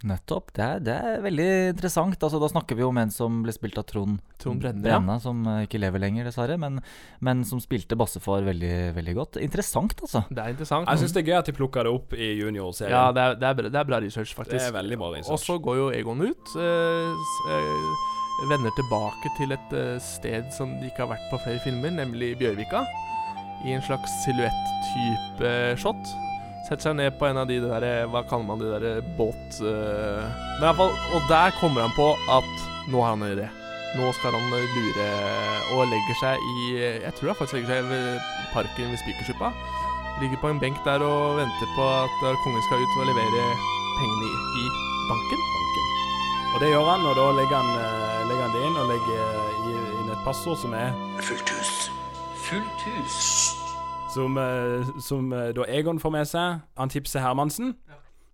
[0.04, 0.52] Nettopp.
[0.54, 2.18] Det er, det er veldig interessant.
[2.20, 5.00] Altså, da snakker vi om en som ble spilt av Trond, Trond Brenne, ja.
[5.24, 6.58] som eh, ikke lever lenger, dessverre.
[6.62, 6.82] Men,
[7.26, 9.39] men som spilte bassefar veldig, veldig godt.
[9.41, 10.26] Interessant, altså.
[10.30, 10.91] Det er interessant.
[10.91, 12.93] Jeg syns det er gøy at de plukka det opp i juniorserien.
[12.93, 14.60] Ja, det er, det, er, bra- det er bra research, faktisk.
[14.60, 15.32] Det er veldig bra research.
[15.34, 16.54] Og så går jo Egon ut.
[16.60, 17.26] Øh,
[17.56, 18.12] eh,
[18.52, 19.74] vender tilbake til et
[20.04, 22.84] sted som de ikke har vært på flere filmer, nemlig Bjørvika.
[23.66, 26.12] I en slags silhuett-type shot.
[26.66, 29.59] Setter seg ned på en av de der eh, Hva kaller man de der båt...
[29.61, 30.26] Uh,
[30.57, 33.47] Men i hvert fall, Og der kommer han på at nå har han en idé.
[33.95, 35.07] Nå skal han eh, lure
[35.74, 38.20] og legger seg i Jeg tror han faktisk legger seg ved
[38.53, 39.51] parken ved Spikersuppa.
[40.22, 43.47] Ligger på en benk der og venter på at eh, kongen skal ut og levere
[43.97, 44.30] pengene
[44.61, 44.66] i,
[45.09, 45.43] banken.
[45.55, 45.91] banken.
[46.53, 49.22] Og det gjør han, og da legger han, eh, legger han det inn og legger
[50.01, 50.91] inn et passord som er
[51.22, 51.76] Fullt hus.
[52.45, 53.64] Fullt hus.
[54.16, 56.61] Som, eh, som eh, da Egon får med seg.
[56.80, 57.76] Han tipser Hermansen.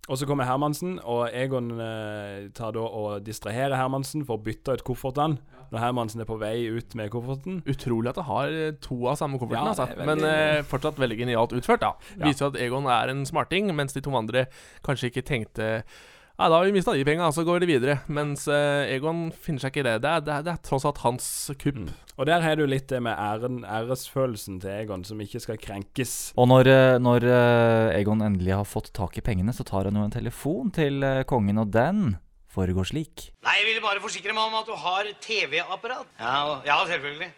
[0.09, 4.73] Og så kommer Hermansen, og Egon eh, tar da og distraherer Hermansen for å bytte
[4.75, 5.38] ut koffertene
[5.71, 7.61] når Hermansen er på vei ut med kofferten.
[7.69, 8.49] Utrolig at det har
[8.84, 9.86] to av samme kofferten, Ja, altså.
[9.95, 11.93] veldig- Men eh, fortsatt veldig genialt utført, da.
[12.17, 12.25] Ja.
[12.25, 14.47] Viser jo at Egon er en smarting, mens de to andre
[14.84, 15.69] kanskje ikke tenkte
[16.41, 17.97] ja, da har vi mista de penga, så går de videre.
[18.09, 19.93] Mens eh, Egon finner seg ikke i det.
[20.01, 21.27] Det er, det, er, det er tross alt hans
[21.61, 21.83] kupp.
[22.17, 26.15] Og der har du litt det med æren, æresfølelsen til Egon, som ikke skal krenkes.
[26.41, 29.99] Og når, eh, når eh, Egon endelig har fått tak i pengene, så tar han
[29.99, 32.15] jo en telefon til kongen, og den
[32.51, 33.27] foregår slik.
[33.45, 36.09] Nei, jeg ville bare forsikre meg om at du har TV-apparat.
[36.17, 37.29] Ja, ja, selvfølgelig.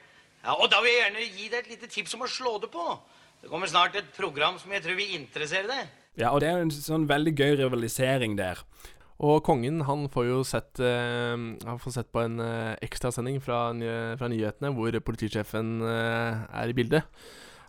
[0.44, 2.72] Ja, og da vil jeg gjerne gi deg et lite tips om å slå det
[2.72, 2.88] på.
[3.44, 5.92] Det kommer snart et program som jeg tror vil interessere deg.
[6.20, 8.62] Ja, og det er en sånn veldig gøy rivalisering der.
[9.24, 13.68] Og kongen han får jo sett uh, Han får sett på en uh, ekstrasending fra,
[14.20, 17.08] fra nyhetene hvor politisjefen uh, er i bildet.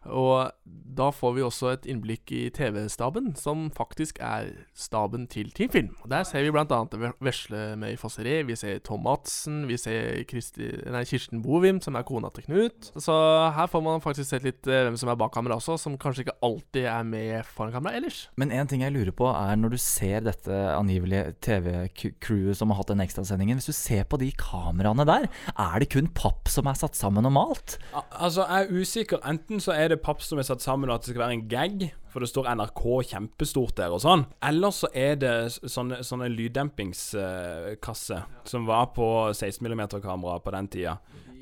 [0.06, 0.50] Og
[0.94, 5.90] da får vi også et innblikk i TV-staben, som faktisk er staben til Team Film.
[6.04, 6.80] Og Der ser vi bl.a.
[7.24, 12.06] vesle Møy Fosseri, vi ser Tom Madsen, vi ser Kristi, nei, Kirsten Bovim, som er
[12.06, 12.92] kona til Knut.
[12.94, 13.14] Så
[13.56, 16.26] her får man faktisk sett litt eh, hvem som er bak kamera også, som kanskje
[16.26, 18.28] ikke alltid er med foran kamera ellers.
[18.40, 22.82] Men en ting jeg lurer på er når du ser dette angivelige TV-crewet som har
[22.82, 23.58] hatt den ekstrasendingen.
[23.58, 27.26] Hvis du ser på de kameraene der, er det kun papp som er satt sammen
[27.26, 27.78] og malt?
[27.94, 29.22] Al altså, jeg er usikker.
[29.26, 31.94] Enten så er det papp som er satt sammen, at det skal være en gag,
[32.12, 34.22] for det står NRK kjempestort der og sånn.
[34.44, 40.94] Eller så er det Sånn sånne, lyddempingskasser som var på 16 mm-kamera på den tida.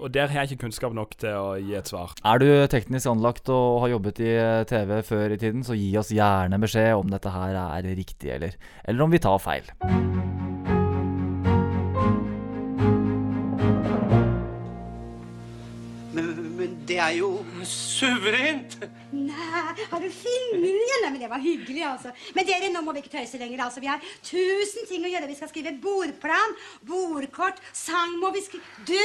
[0.03, 2.15] Og der har jeg ikke kunnskap nok til å gi et svar.
[2.27, 5.93] Er du teknisk anlagt og har jobbet i eh, TV før i tiden, så gi
[6.01, 9.67] oss gjerne beskjed om dette her er riktig, eller, eller om vi tar feil.
[16.93, 17.29] Det er jo
[17.65, 18.75] suverent.
[19.17, 21.05] Nei, har du filmet igjen?
[21.05, 22.13] Nei, men det var hyggelig, altså.
[22.37, 23.81] Men dere, nå må vi ikke tøyse lenger, altså.
[23.81, 25.31] Vi har tusen ting å gjøre.
[25.31, 26.57] Vi skal skrive bordplan,
[26.89, 28.99] bordkort, sang må vi skrive Du!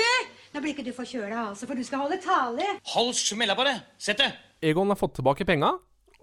[0.52, 2.68] Nå blir ikke du forkjøla, altså, for du skal holde tale.
[2.96, 3.78] Hold smella på det.
[4.02, 4.34] Sett det.
[4.68, 5.72] Egon har fått tilbake penga,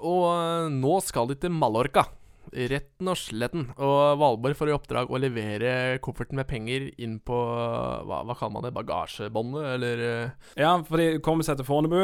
[0.04, 2.08] og eh, nå skal de til Mallorca.
[2.52, 3.66] Retten og sletten.
[3.78, 5.72] Og Valborg får i oppdrag å levere
[6.04, 8.74] kofferten med penger inn på Hva, hva kaller man det?
[8.76, 12.00] Bagasjebåndet, eller eh, Ja, for de kommer seg til Fornebu.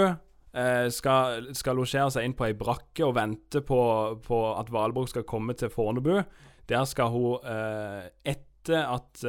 [0.50, 3.80] Eh, skal, skal losjere seg inn på ei brakke og vente på,
[4.24, 6.16] på at Valborg skal komme til Fornebu.
[6.70, 9.24] Der skal hun eh, Etter at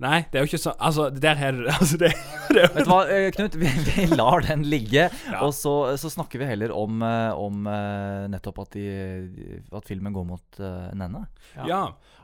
[0.00, 1.74] Nei, det er jo ikke sånn Altså, der har du det.
[1.76, 2.10] Altså, det,
[2.48, 3.56] det er Vet du hva, eh, Knut?
[3.60, 5.08] Vi, vi lar den ligge.
[5.44, 10.16] Og så, så snakker vi heller om, eh, om eh, nettopp at, de, at filmen
[10.16, 11.24] går mot en ende.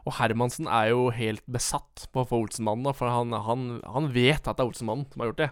[0.07, 4.47] Og Hermansen er jo helt besatt på å få Olsenmannen, for han, han, han vet
[4.47, 5.51] at det er Olsenmannen som har gjort det.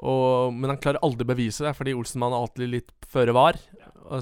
[0.00, 3.58] Og, men han klarer aldri å bevise det, fordi Olsenmann er alltid litt føre var.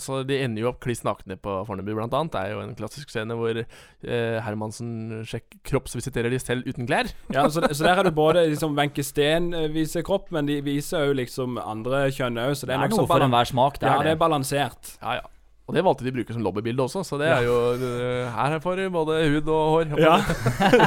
[0.02, 2.34] Så De ender jo opp kliss nakne på Fornebu, blant annet.
[2.34, 7.08] Det er jo en klassisk scene hvor eh, Hermansen sjekk, kroppsvisiterer de selv uten klær.
[7.36, 10.58] Ja, så, så der er det både liksom Wenche Steen eh, viser kropp, men de
[10.66, 12.58] viser jo liksom andre kjønn òg.
[12.58, 14.10] Så det er, Det er noe for enhver smak, det er ja, det.
[14.10, 14.94] det er balansert.
[15.00, 15.26] Ja, ja.
[15.68, 18.56] Og det valgte de å bruke som lobbybilde også, så det er jo eh, Her
[18.64, 19.90] får du både hud og hår.
[20.00, 20.14] Ja.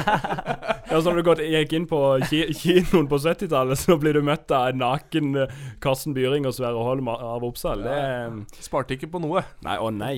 [0.90, 4.26] ja, så når du gått, gikk inn på ki kinoen på 70-tallet, så blir du
[4.26, 5.56] møtt av en naken eh,
[5.86, 7.86] Karsten Byring og Sverre Holm av Oppsal.
[7.86, 9.46] Det Sparte ikke på noe.
[9.62, 10.18] Nei, å nei.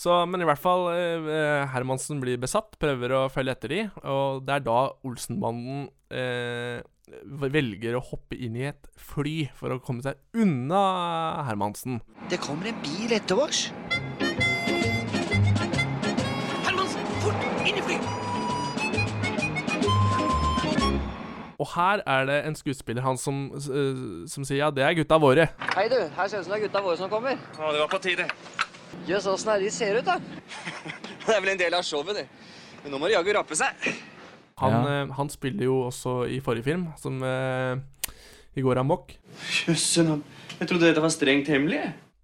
[0.00, 4.42] Så, men i hvert fall, eh, Hermansen blir besatt, prøver å følge etter de, og
[4.48, 6.80] det er da Olsenbanden eh,
[7.50, 10.80] velger å hoppe inn i et fly for å komme seg unna
[11.48, 12.00] Hermansen.
[12.30, 13.68] Det kommer en bil etter oss.
[16.66, 17.46] Hermansen, fort!
[17.66, 17.98] Inn i fly!
[21.60, 25.50] Og her er det en skuespiller, han som, som sier ja, det er gutta våre.
[25.74, 27.36] Hei du, her ser det ut som det er gutta våre som kommer.
[27.58, 28.24] Ja, det var på tide.
[29.06, 30.16] Jøss, åssen er de ser ut, da?
[31.26, 32.24] Det er vel en del av showet, det.
[32.82, 33.84] Men nå må de jaggu rappe seg.
[34.60, 35.02] Han, Ja.
[35.02, 37.76] eh, han spiller jo også i forrige film, som eh,
[38.56, 39.12] I går amok.
[39.66, 40.22] Jøsse navn.
[40.60, 41.80] Jeg trodde dette var strengt hemmelig.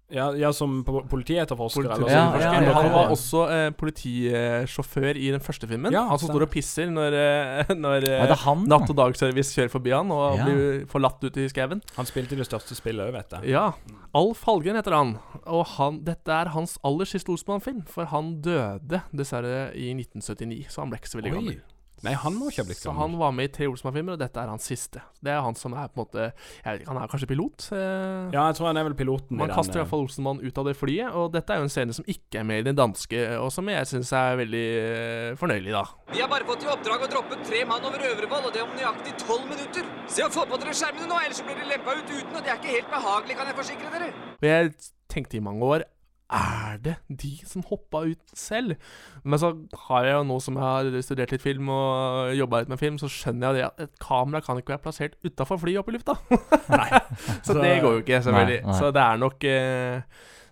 [0.09, 1.83] Ja, ja som po- politietterforsker.
[1.83, 5.91] Politi- ja, ja, han var også eh, politisjåfør i den første filmen.
[5.91, 8.63] Ja, han som står og pisser når, eh, når eh, han.
[8.71, 10.45] Natt- og Dagservice kjører forbi han og Ja.
[10.47, 11.81] blir forlatt ute i skauen.
[11.97, 13.49] Han spilte i det største spillet òg, vet du.
[13.51, 13.71] Ja.
[14.15, 15.17] Alf Halgren heter han.
[15.45, 20.83] Og han, dette er hans aller siste Osman-film, for han døde dessverre i 1979, så
[20.85, 21.39] han ble ikke så veldig Oi.
[21.41, 21.59] gammel.
[22.05, 24.37] Nei, han må ikke ha blitt Så han var med i tre Olsmann-filmer, og dette
[24.37, 25.01] er hans siste.
[25.17, 26.25] Det er han som er på en måte
[26.61, 27.65] Jeg Han er kanskje pilot?
[27.73, 29.55] eh, Ja, jeg tror han er vel piloten Man i den.
[29.57, 31.73] kaster i eh, hvert fall Olsenmann ut av det flyet, og dette er jo en
[31.73, 35.35] scene som ikke er med i den danske, og som jeg syns er veldig eh,
[35.41, 35.83] fornøyelig, da.
[36.13, 38.77] Vi har bare fått i oppdrag å droppe tre mann over Øvrevoll, og det om
[38.77, 39.89] nøyaktig tolv minutter.
[40.07, 42.41] Se å få på dere skjermene nå, ellers så blir dere lempa ut uten, og
[42.45, 44.13] det er ikke helt behagelig, kan jeg forsikre dere.
[44.37, 44.73] Og jeg
[45.09, 45.89] tenkte i mange år
[46.29, 48.75] er det de som hoppa ut selv?
[49.23, 49.53] Men så
[49.87, 52.97] har jeg jo nå som jeg har studert litt film og jobba litt med film,
[52.99, 55.95] så skjønner jeg det at et kamera kan ikke være plassert utafor flyet opp i
[55.97, 56.17] lufta.
[56.27, 58.59] så, Så- det går jo ikke, selvfølgelig.
[58.63, 58.79] Nei, nei.
[58.81, 60.01] Så det er nok eh,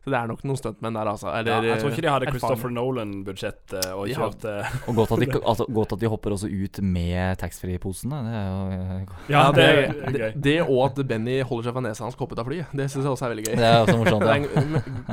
[0.06, 1.32] Så det er nok noen stuntmenn der, altså.
[1.34, 2.28] Eller, ja, jeg tror ikke de hadde.
[2.30, 6.50] Christopher Nolan-budsjett eh, og eh, Og godt at, de, altså, godt at de hopper også
[6.52, 8.14] ut med taxfree-posen.
[8.14, 9.02] Det er jo eh,
[9.34, 12.20] Ja, Ja, det det, er det, det og at Benny holder seg fra nesa hans
[12.20, 12.70] koppet av flyet.
[12.78, 13.58] Det syns jeg også er veldig gøy.
[13.58, 14.38] Det er også morsomt, ja.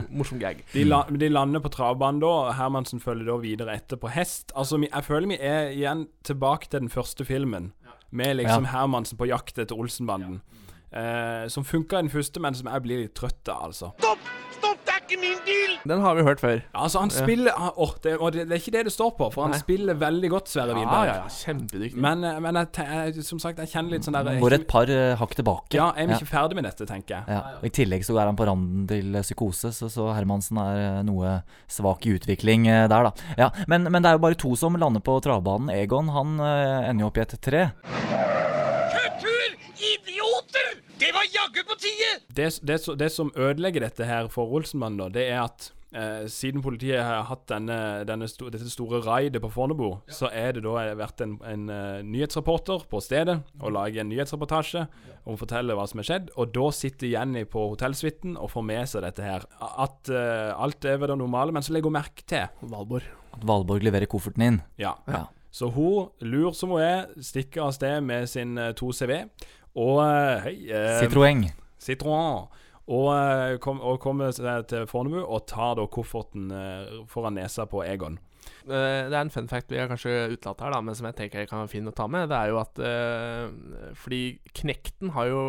[0.03, 0.61] en morsom gag.
[0.75, 4.53] De, la, de lander på travbanen da, og Hermansen følger da videre etter på hest.
[4.53, 7.73] Altså, Jeg føler vi er igjen tilbake til den første filmen,
[8.13, 8.77] med liksom Ja.
[8.77, 10.43] Hermansen på jakt etter Olsenbanden.
[10.93, 13.95] Eh, som funka i den første, men som jeg blir litt trøtt av, altså.
[13.97, 14.52] Stopp!
[15.13, 15.73] Ikke min bil!
[15.89, 16.61] Den har vi hørt før.
[16.73, 19.29] Altså, han spiller han- oh, det, Og det, det er ikke det det står på,
[19.33, 19.59] for han Nei.
[19.61, 22.01] spiller veldig godt, Sverre Ja, ja, ja, kjempedyktig.
[22.01, 24.67] Men, eh, men jeg, jeg, som sagt, jeg kjenner litt sånn der er Går et
[24.71, 25.77] par uh, hakk tilbake.
[25.77, 27.25] Ja, jeg er vi ikke ferdig med dette, tenker jeg.
[27.29, 27.59] Ja.
[27.61, 31.03] Og I tillegg så er han på randen til eh, psykose, så, så Hermansen er
[31.07, 33.13] noe svak i utvikling uh, der, da.
[33.37, 35.73] Ja, men, men det er jo bare to som lander på travbanen.
[35.77, 37.69] Egon han uh, ender jo opp i et tre.
[37.83, 39.59] Kultur!
[41.33, 42.09] Det jaggu på tide!
[42.37, 46.61] det, det, det som ødelegger dette her for Olsenmannen, da, det er at eh, siden
[46.65, 47.79] politiet har hatt denne,
[48.09, 52.05] denne sto, dette store raidet på Fornebu, så er det da vært en, en uh,
[52.05, 54.85] nyhetsreporter på stedet og lager en nyhetsreportasje
[55.23, 56.33] og forteller hva som er skjedd.
[56.37, 59.49] Og da sitter Jenny på hotellsuiten og får med seg dette her.
[59.63, 63.09] At uh, alt er ved det normale, men så legger hun merke til Valborg.
[63.33, 64.61] At Valborg leverer kofferten inn.
[64.81, 64.99] Ja.
[65.09, 65.31] Ja.
[65.53, 69.27] Så hun, lur som hun er, stikker av sted med sin to 2CV.
[69.79, 71.47] Og eh, hei eh, Citroën.
[71.81, 72.43] Citroën.
[72.93, 76.51] Og, eh, kom, og kommer seg til Fornebu og tar da kofferten
[77.09, 78.19] foran nesa på Egon.
[78.67, 81.17] Eh, Det er en fun fact vi har kanskje utelatt her, da, men som jeg
[81.17, 82.29] tenker jeg kan være fin å ta med.
[82.29, 84.23] Det er jo at eh, Fordi
[84.61, 85.43] Knekten har jo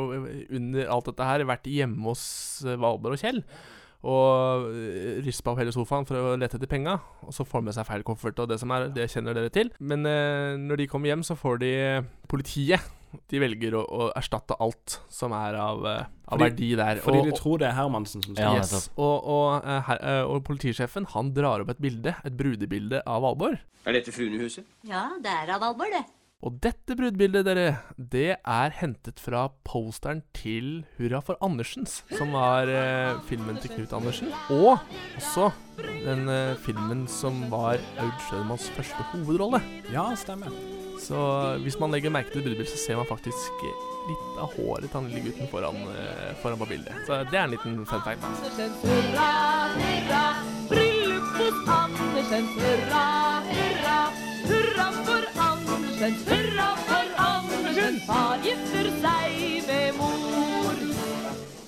[0.49, 2.25] under alt dette her vært hjemme hos
[2.63, 3.43] Valborg og Kjell.
[4.03, 4.65] Og
[5.23, 6.97] rispa opp hele sofaen for å lete etter penga.
[7.23, 9.51] Og så får de med seg feil koffert, og det som er, det kjenner dere
[9.53, 9.71] til.
[9.79, 11.71] Men eh, når de kommer hjem, så får de
[12.31, 12.83] politiet.
[13.29, 17.01] De velger å, å erstatte alt som er av, eh, av Fordi- verdi der.
[17.03, 18.89] Fordi Og- de tror det er Hermansen som Ja, yes.
[18.97, 23.21] og, og, eh, her, eh, og politisjefen han drar opp et bilde, et brudebilde av
[23.21, 23.59] Valborg.
[23.85, 24.63] Er dette fruehuset?
[24.83, 26.05] Ja, det er av Valborg, det.
[26.43, 32.67] Og dette brudebildet, dere, det er hentet fra posteren til Hurra for Andersens, som var
[32.67, 34.27] eh, filmen til Knut Andersen.
[34.51, 34.77] Og
[35.15, 35.53] også
[36.03, 39.61] den eh, filmen som var Aud Schønemanns første hovedrolle.
[39.93, 40.51] Ja, stemmer.
[41.03, 41.19] Så
[41.63, 44.97] hvis man legger merke til brudebildet, så ser man faktisk eh, litt av håret til
[44.99, 47.01] han lille gutten foran, eh, foran på bildet.
[47.07, 48.23] Så det er en liten fun fact.
[48.29, 49.29] Andersen, hurra,
[49.79, 50.23] hurra,
[50.71, 53.05] bryllup hos Andersen, hurra,
[53.51, 53.99] hurra.
[54.43, 60.42] Hurra for Andersen, hurra for Andersen, far gifter seg med mor.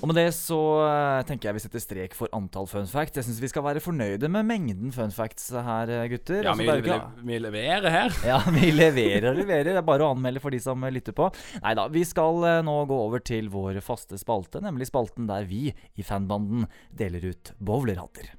[0.05, 3.17] Og med det så eh, tenker jeg vi setter strek for antall fun facts.
[3.17, 6.43] Jeg syns vi skal være fornøyde med mengden fun facts her, eh, gutter.
[6.45, 8.13] Ja, Altså, vi, ikke- vi leverer her.
[8.29, 9.71] Ja, vi leverer og leverer.
[9.71, 11.31] Det er bare å anmelde for de som lytter på.
[11.63, 15.49] Nei da, vi skal eh, nå gå over til vår faste spalte, nemlig spalten der
[15.49, 18.29] vi i fanbanden deler ut bowlerhatter.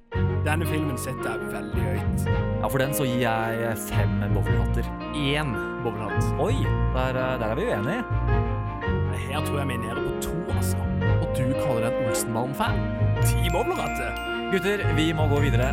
[0.47, 2.27] Denne filmen setter jeg veldig høyt.
[2.63, 4.87] Ja, for den så gir jeg fem bowlerhatter.
[5.19, 5.51] Én
[5.83, 6.31] bowlerhatt.
[6.39, 6.55] Oi,
[6.95, 8.03] der, der er vi uenige.
[9.27, 10.86] Her tror jeg vi er nede på to, altså.
[11.37, 12.77] Du kaller deg en Olsenbanen-fan?
[13.21, 14.15] Ti bowlerhatter.
[14.51, 15.67] Gutter, vi må gå videre.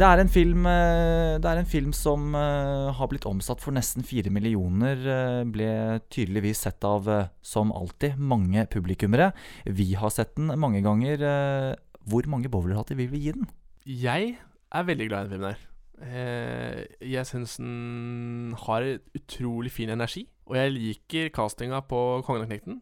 [0.00, 3.76] Det er en film, eh, det er en film som eh, har blitt omsatt for
[3.76, 4.96] nesten fire millioner.
[5.04, 5.68] eh, Ble
[6.08, 7.10] tydeligvis sett av,
[7.44, 9.32] som alltid, mange publikummere.
[9.66, 11.76] Vi har sett den mange ganger.
[12.08, 13.48] Hvor mange bowlerhatter vil vi gi den?
[13.84, 14.38] Jeg
[14.72, 15.66] er veldig glad i den filmen her.
[16.00, 20.24] Eh, jeg syns den har utrolig fin energi.
[20.48, 22.80] Og jeg liker castinga på Kongen og Knekten.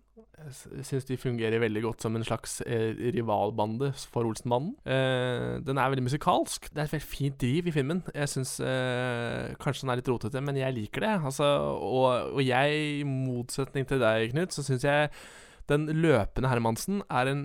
[0.86, 4.74] Syns de fungerer veldig godt som en slags eh, rivalbande for Olsenmannen.
[4.86, 6.70] Eh, den er veldig musikalsk.
[6.70, 8.02] Det er et veldig fint driv i filmen.
[8.14, 11.14] Jeg syns eh, kanskje den er litt rotete, men jeg liker det.
[11.30, 15.10] Altså, og, og jeg, i motsetning til deg, Knut, så syns jeg
[15.68, 17.42] den løpende Hermansen er en,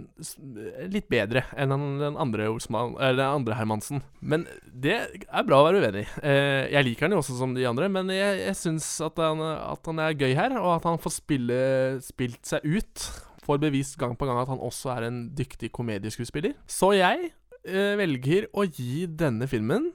[0.93, 4.01] litt bedre enn den, andre Olsmann, eller den andre Hermansen.
[4.21, 4.95] Men det
[5.28, 6.07] er bra å være uenig i.
[6.24, 9.43] Eh, jeg liker han jo også som de andre, men jeg, jeg syns at, han-
[9.43, 11.59] at han er gøy her, og at han får spille,
[12.05, 13.07] spilt seg ut.
[13.43, 16.53] Får bevist gang på gang at han også er en dyktig komedieskuespiller.
[16.71, 17.34] Så jeg
[17.67, 19.89] eh, velger å gi denne filmen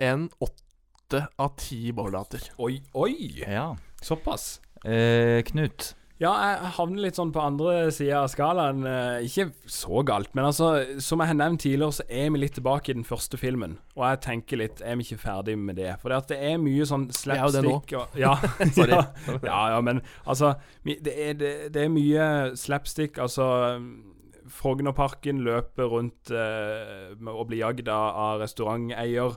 [0.00, 2.50] en åtte av ti bowlerhatter.
[2.60, 3.14] Oi, oi!
[3.40, 3.70] Ja.
[4.04, 4.58] Såpass.
[4.84, 5.94] Eh, Knut?
[6.20, 8.82] Ja, jeg havner litt sånn på andre sida av skalaen.
[8.84, 12.58] Eh, Ikke så galt, men altså, som jeg har nevnt tidligere, så er vi litt
[12.58, 13.78] tilbake i den første filmen.
[13.96, 15.94] Og jeg tenker litt Er vi ikke ferdig med det?
[16.02, 18.34] For det er mye sånn slapstick og, ja,
[18.76, 19.00] ja,
[19.40, 20.54] ja, ja, men altså
[20.84, 23.16] det er, det, det er mye slapstick.
[23.16, 23.48] Altså
[24.50, 29.36] Frognerparken løper rundt eh, og blir jagd av, restauranteier.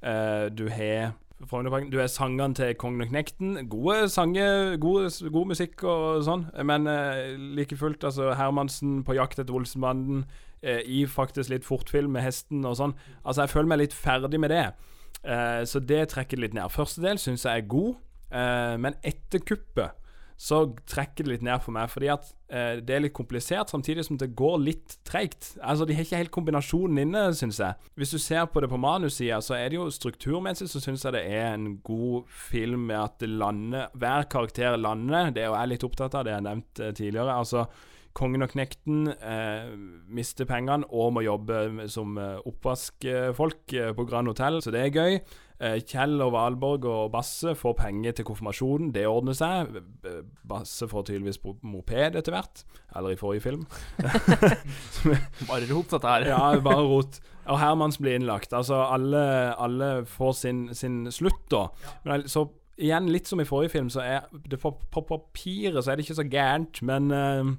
[0.00, 1.12] Eh, du har
[1.42, 3.68] du er sangeren til Kongen og Knekten.
[3.68, 6.46] Gode sanger, god, god musikk og sånn.
[6.64, 10.24] Men eh, like fullt, altså Hermansen på jakt etter Olsenbanden.
[10.62, 12.94] Eh, I faktisk litt fortfilm med hesten og sånn.
[13.24, 14.68] Altså, jeg føler meg litt ferdig med det.
[15.22, 16.70] Eh, så det trekker litt ned.
[16.70, 17.98] Første del syns jeg er god,
[18.30, 19.98] eh, men etter kuppet
[20.36, 24.04] så trekker det litt ned for meg, fordi at eh, det er litt komplisert, samtidig
[24.06, 25.52] som det går litt treigt.
[25.60, 27.90] Altså, De har ikke helt kombinasjonen inne, syns jeg.
[27.98, 31.16] Hvis du ser på det på manussida, så er det jo strukturmessig så syns jeg
[31.16, 35.30] det er en god film med at det lander Hver karakter lander.
[35.30, 37.38] Det er jo jeg litt opptatt av, det jeg har nevnt eh, tidligere.
[37.38, 37.66] Altså,
[38.16, 39.70] Kongen og Knekten eh,
[40.12, 44.92] mister pengene og må jobbe som eh, oppvaskfolk eh, på Grand Hotell, så det er
[44.92, 45.18] gøy.
[45.62, 49.78] Eh, Kjell og Valborg og Basse får penger til konfirmasjonen, det ordner seg.
[50.48, 52.64] Basse får tydeligvis moped etter hvert,
[52.96, 53.66] eller i forrige film.
[55.48, 56.26] Bare rot, dette her.
[56.34, 57.20] ja, bare rot.
[57.46, 58.52] Og Hermans blir innlagt.
[58.54, 59.22] Altså, alle,
[59.58, 61.68] alle får sin, sin slutt, da.
[62.04, 62.46] Men, så
[62.82, 66.06] igjen, litt som i forrige film, så er det på, på papiret så er det
[66.06, 67.54] ikke så gærent, men eh,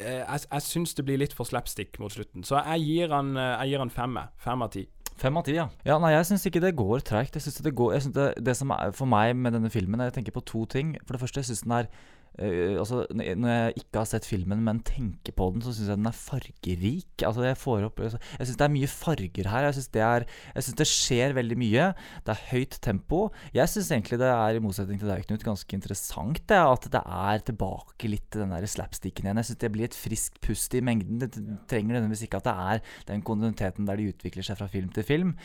[0.00, 2.46] jeg, jeg syns det blir litt for slapstick mot slutten.
[2.46, 4.18] Så jeg gir han, eh, jeg gir han fem.
[4.40, 4.86] Fem av ti.
[5.20, 5.66] Fem av ti, ja.
[5.84, 5.98] ja.
[6.00, 7.36] Nei, jeg syns ikke det går treigt.
[7.36, 10.46] Det går det, det som er for meg med denne filmen, er jeg tenker på
[10.48, 10.94] to ting.
[11.04, 11.90] For det første, jeg syns den er
[12.38, 15.98] øh, altså, Når jeg ikke har sett filmen, men tenker på den, så syns jeg
[15.98, 17.24] den er fargerik.
[17.26, 19.66] Altså, jeg får altså, Jeg syns det er mye farger her.
[19.68, 21.88] Jeg syns det, det skjer veldig mye.
[22.26, 23.22] Det er høyt tempo.
[23.56, 27.02] Jeg syns egentlig det er, i motsetning til deg, Knut, ganske interessant det, at det
[27.04, 29.42] er tilbake litt til den der slapsticken igjen.
[29.42, 31.20] Jeg syns det blir et friskt pust i mengden.
[31.22, 31.34] Det
[31.70, 35.06] trenger nødvendigvis ikke at det er den kontinuiteten der de utvikler seg fra film til
[35.06, 35.36] film.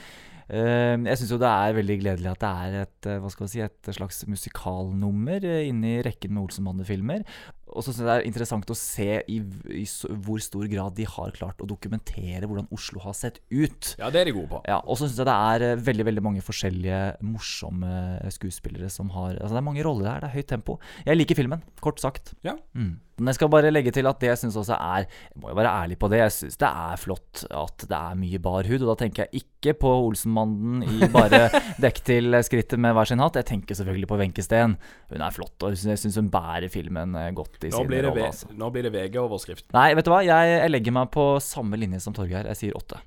[0.45, 3.49] Eh, jeg syns jo det er veldig gledelig at det er et, eh, hva skal
[3.49, 7.25] si, et slags musikalnummer uh, inni rekken med Olsenbande-filmer.
[7.73, 9.39] Og så syns jeg det er interessant å se i,
[9.73, 9.85] i
[10.25, 13.95] hvor stor grad de har klart å dokumentere hvordan Oslo har sett ut.
[13.97, 14.61] Ja, det er de gode på.
[14.69, 17.95] Ja, Og så syns jeg det er eh, veldig veldig mange forskjellige morsomme
[18.33, 20.77] skuespillere som har Altså Det er mange roller her, det er høyt tempo.
[21.07, 22.35] Jeg liker filmen, kort sagt.
[22.45, 22.53] Ja.
[22.77, 22.99] Mm.
[23.17, 25.57] Men jeg skal bare legge til at det jeg syns også er Jeg må jo
[25.57, 26.19] være ærlig på det.
[26.19, 28.83] Jeg syns det er flott at det er mye bar hud.
[28.83, 31.47] Og da tenker jeg ikke på Olsenmannen i bare
[31.85, 33.39] dekk til skrittet med hver sin hatt.
[33.39, 34.77] Jeg tenker selvfølgelig på Wenche Steen.
[35.13, 38.29] Hun er flott, og jeg syns hun bærer filmen eh, godt i Nå sin rolle.
[38.29, 38.51] Altså.
[38.51, 39.67] nå blir det VG-overskrift.
[39.75, 40.23] Nei, vet du hva?
[40.25, 42.47] Jeg, jeg legger meg på samme linje som Torgeir.
[42.51, 42.99] Jeg sier åtte.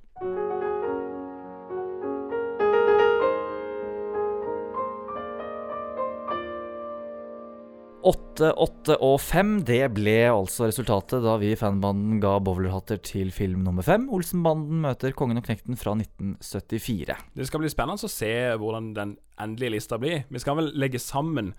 [8.07, 9.65] Åtte, åtte og 5.
[9.67, 14.07] det ble altså resultatet da vi i fanbanden ga bowlerhatter til film nummer fem.
[14.15, 17.17] Olsenbanden møter Kongen og Knekten fra 1974.
[17.35, 20.23] Det skal bli spennende å se hvordan den endelige lista blir.
[20.31, 21.51] Vi skal vel legge sammen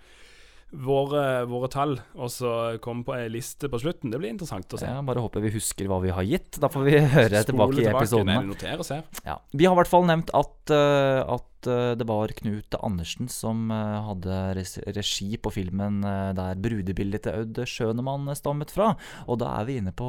[0.70, 4.14] våre, våre tall og så komme på ei liste på slutten.
[4.14, 4.88] Det blir interessant å se.
[4.88, 6.62] Ja, bare håper vi husker hva vi har gitt.
[6.62, 9.02] Da får vi høre tilbake, tilbake i episodene.
[9.26, 9.40] Ja.
[9.52, 13.28] Vi har i hvert fall nevnt at, eh, at at eh, det var Knut Andersen
[13.32, 18.94] som eh, hadde regi på filmen eh, der brudebildet til Aud Schønemann stammet fra.
[19.28, 20.08] Og da er vi inne på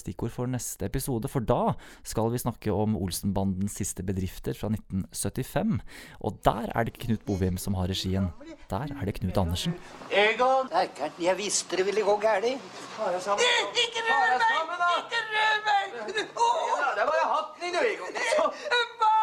[0.00, 5.78] stikkord for neste episode, for da skal vi snakke om Olsenbandens siste bedrifter fra 1975.
[6.20, 8.30] Og der er det ikke Knut Bovim som har regien.
[8.70, 9.76] Der er det Knut Andersen.
[10.10, 10.72] Egon!
[11.20, 12.48] Jeg visste det ville gå galt.
[12.48, 13.76] Ikke rør meg!
[13.84, 15.86] Ikke rør meg!
[16.08, 19.16] Ja, det var jeg hatten din, Egon.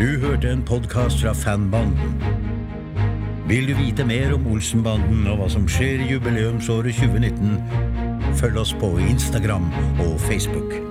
[0.00, 2.22] Du hørte en podkast fra Fanbanden.
[3.48, 7.58] Vil du vite mer om Olsenbanden og hva som skjer i jubileumsåret 2019,
[8.40, 9.68] følg oss på Instagram
[10.06, 10.89] og Facebook.